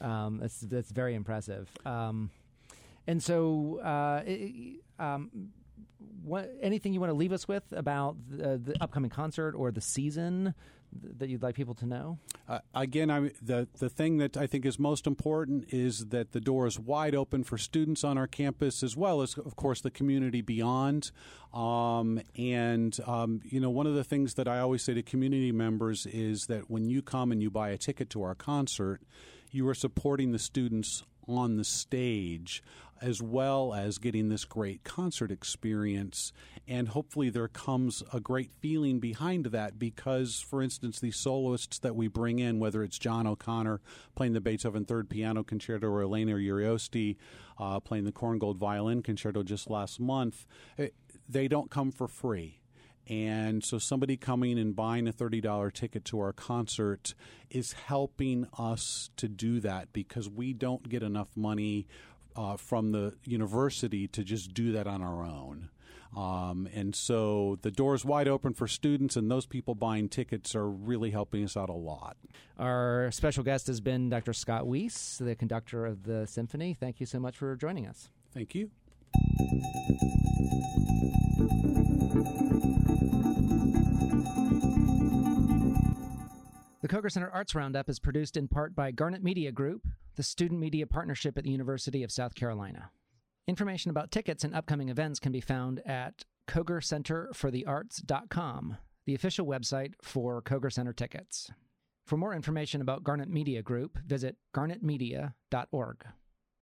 Um, 0.00 0.38
that's 0.38 0.60
that's 0.60 0.90
very 0.90 1.14
impressive. 1.14 1.68
Um, 1.84 2.30
and 3.06 3.22
so, 3.22 3.80
uh, 3.82 4.22
um, 5.02 5.30
what 6.22 6.52
anything 6.60 6.92
you 6.92 7.00
want 7.00 7.10
to 7.10 7.16
leave 7.16 7.32
us 7.32 7.48
with 7.48 7.64
about 7.72 8.16
the, 8.28 8.58
the 8.58 8.82
upcoming 8.82 9.10
concert 9.10 9.54
or 9.54 9.70
the 9.70 9.80
season? 9.80 10.54
That 11.18 11.28
you'd 11.28 11.42
like 11.42 11.54
people 11.54 11.74
to 11.74 11.86
know? 11.86 12.18
Uh, 12.48 12.60
again, 12.74 13.10
I, 13.10 13.30
the 13.42 13.68
the 13.78 13.88
thing 13.88 14.18
that 14.18 14.36
I 14.36 14.46
think 14.46 14.64
is 14.64 14.78
most 14.78 15.06
important 15.06 15.66
is 15.72 16.06
that 16.06 16.32
the 16.32 16.40
door 16.40 16.66
is 16.66 16.78
wide 16.78 17.14
open 17.14 17.44
for 17.44 17.58
students 17.58 18.04
on 18.04 18.16
our 18.16 18.26
campus, 18.26 18.82
as 18.82 18.96
well 18.96 19.22
as, 19.22 19.36
of 19.36 19.56
course, 19.56 19.80
the 19.80 19.90
community 19.90 20.40
beyond. 20.40 21.10
Um, 21.52 22.20
and 22.36 22.98
um, 23.06 23.40
you 23.44 23.60
know, 23.60 23.70
one 23.70 23.86
of 23.86 23.94
the 23.94 24.04
things 24.04 24.34
that 24.34 24.48
I 24.48 24.58
always 24.60 24.82
say 24.82 24.94
to 24.94 25.02
community 25.02 25.52
members 25.52 26.06
is 26.06 26.46
that 26.46 26.70
when 26.70 26.88
you 26.88 27.02
come 27.02 27.32
and 27.32 27.42
you 27.42 27.50
buy 27.50 27.70
a 27.70 27.78
ticket 27.78 28.10
to 28.10 28.22
our 28.22 28.34
concert, 28.34 29.00
you 29.50 29.68
are 29.68 29.74
supporting 29.74 30.32
the 30.32 30.38
students 30.38 31.02
on 31.36 31.56
the 31.56 31.64
stage 31.64 32.62
as 33.00 33.22
well 33.22 33.74
as 33.74 33.98
getting 33.98 34.28
this 34.28 34.44
great 34.44 34.84
concert 34.84 35.30
experience. 35.30 36.32
And 36.66 36.88
hopefully, 36.88 37.30
there 37.30 37.48
comes 37.48 38.02
a 38.12 38.20
great 38.20 38.50
feeling 38.60 38.98
behind 38.98 39.46
that 39.46 39.78
because, 39.78 40.40
for 40.40 40.62
instance, 40.62 41.00
the 41.00 41.10
soloists 41.10 41.78
that 41.78 41.96
we 41.96 42.08
bring 42.08 42.38
in, 42.38 42.58
whether 42.58 42.82
it's 42.82 42.98
John 42.98 43.26
O'Connor 43.26 43.80
playing 44.14 44.34
the 44.34 44.40
Beethoven 44.40 44.84
Third 44.84 45.08
Piano 45.08 45.42
Concerto 45.42 45.86
or 45.86 46.02
Elena 46.02 46.32
Urioste 46.32 47.16
uh, 47.58 47.80
playing 47.80 48.04
the 48.04 48.12
Korngold 48.12 48.56
Violin 48.56 49.02
Concerto 49.02 49.42
just 49.42 49.70
last 49.70 49.98
month, 49.98 50.46
eh, 50.78 50.88
they 51.28 51.48
don't 51.48 51.70
come 51.70 51.90
for 51.90 52.08
free. 52.08 52.57
And 53.08 53.64
so 53.64 53.78
somebody 53.78 54.16
coming 54.16 54.58
and 54.58 54.76
buying 54.76 55.08
a 55.08 55.12
$30 55.12 55.72
ticket 55.72 56.04
to 56.06 56.20
our 56.20 56.32
concert 56.32 57.14
is 57.50 57.72
helping 57.72 58.46
us 58.58 59.10
to 59.16 59.28
do 59.28 59.60
that 59.60 59.92
because 59.92 60.28
we 60.28 60.52
don't 60.52 60.88
get 60.88 61.02
enough 61.02 61.28
money 61.34 61.86
uh, 62.36 62.56
from 62.56 62.92
the 62.92 63.14
university 63.24 64.06
to 64.08 64.22
just 64.22 64.52
do 64.52 64.72
that 64.72 64.86
on 64.86 65.02
our 65.02 65.24
own. 65.24 65.70
Um, 66.16 66.68
and 66.74 66.94
so 66.94 67.58
the 67.62 67.70
door 67.70 67.94
is 67.94 68.04
wide 68.04 68.28
open 68.28 68.54
for 68.54 68.66
students, 68.66 69.16
and 69.16 69.30
those 69.30 69.46
people 69.46 69.74
buying 69.74 70.08
tickets 70.08 70.54
are 70.54 70.68
really 70.68 71.10
helping 71.10 71.44
us 71.44 71.56
out 71.56 71.68
a 71.68 71.74
lot. 71.74 72.16
Our 72.58 73.10
special 73.12 73.44
guest 73.44 73.66
has 73.66 73.80
been 73.80 74.08
Dr. 74.08 74.32
Scott 74.32 74.66
Weiss, 74.66 75.18
the 75.18 75.34
conductor 75.34 75.84
of 75.84 76.04
the 76.04 76.26
symphony. 76.26 76.74
Thank 76.78 77.00
you 77.00 77.06
so 77.06 77.20
much 77.20 77.36
for 77.36 77.56
joining 77.56 77.86
us. 77.86 78.08
Thank 78.32 78.54
you. 78.54 78.70
The 86.88 86.96
Koger 86.96 87.12
Center 87.12 87.30
Arts 87.30 87.54
Roundup 87.54 87.90
is 87.90 87.98
produced 87.98 88.38
in 88.38 88.48
part 88.48 88.74
by 88.74 88.92
Garnet 88.92 89.22
Media 89.22 89.52
Group, 89.52 89.86
the 90.16 90.22
student 90.22 90.58
media 90.58 90.86
partnership 90.86 91.36
at 91.36 91.44
the 91.44 91.50
University 91.50 92.02
of 92.02 92.10
South 92.10 92.34
Carolina. 92.34 92.92
Information 93.46 93.90
about 93.90 94.10
tickets 94.10 94.42
and 94.42 94.54
upcoming 94.54 94.88
events 94.88 95.20
can 95.20 95.30
be 95.30 95.42
found 95.42 95.86
at 95.86 96.24
kogercenterforthearts.com, 96.48 98.78
the 99.04 99.14
official 99.14 99.46
website 99.46 99.92
for 100.00 100.40
Koger 100.40 100.72
Center 100.72 100.94
tickets. 100.94 101.50
For 102.06 102.16
more 102.16 102.32
information 102.32 102.80
about 102.80 103.04
Garnet 103.04 103.28
Media 103.28 103.60
Group, 103.60 103.98
visit 103.98 104.36
garnetmedia.org. 104.54 106.06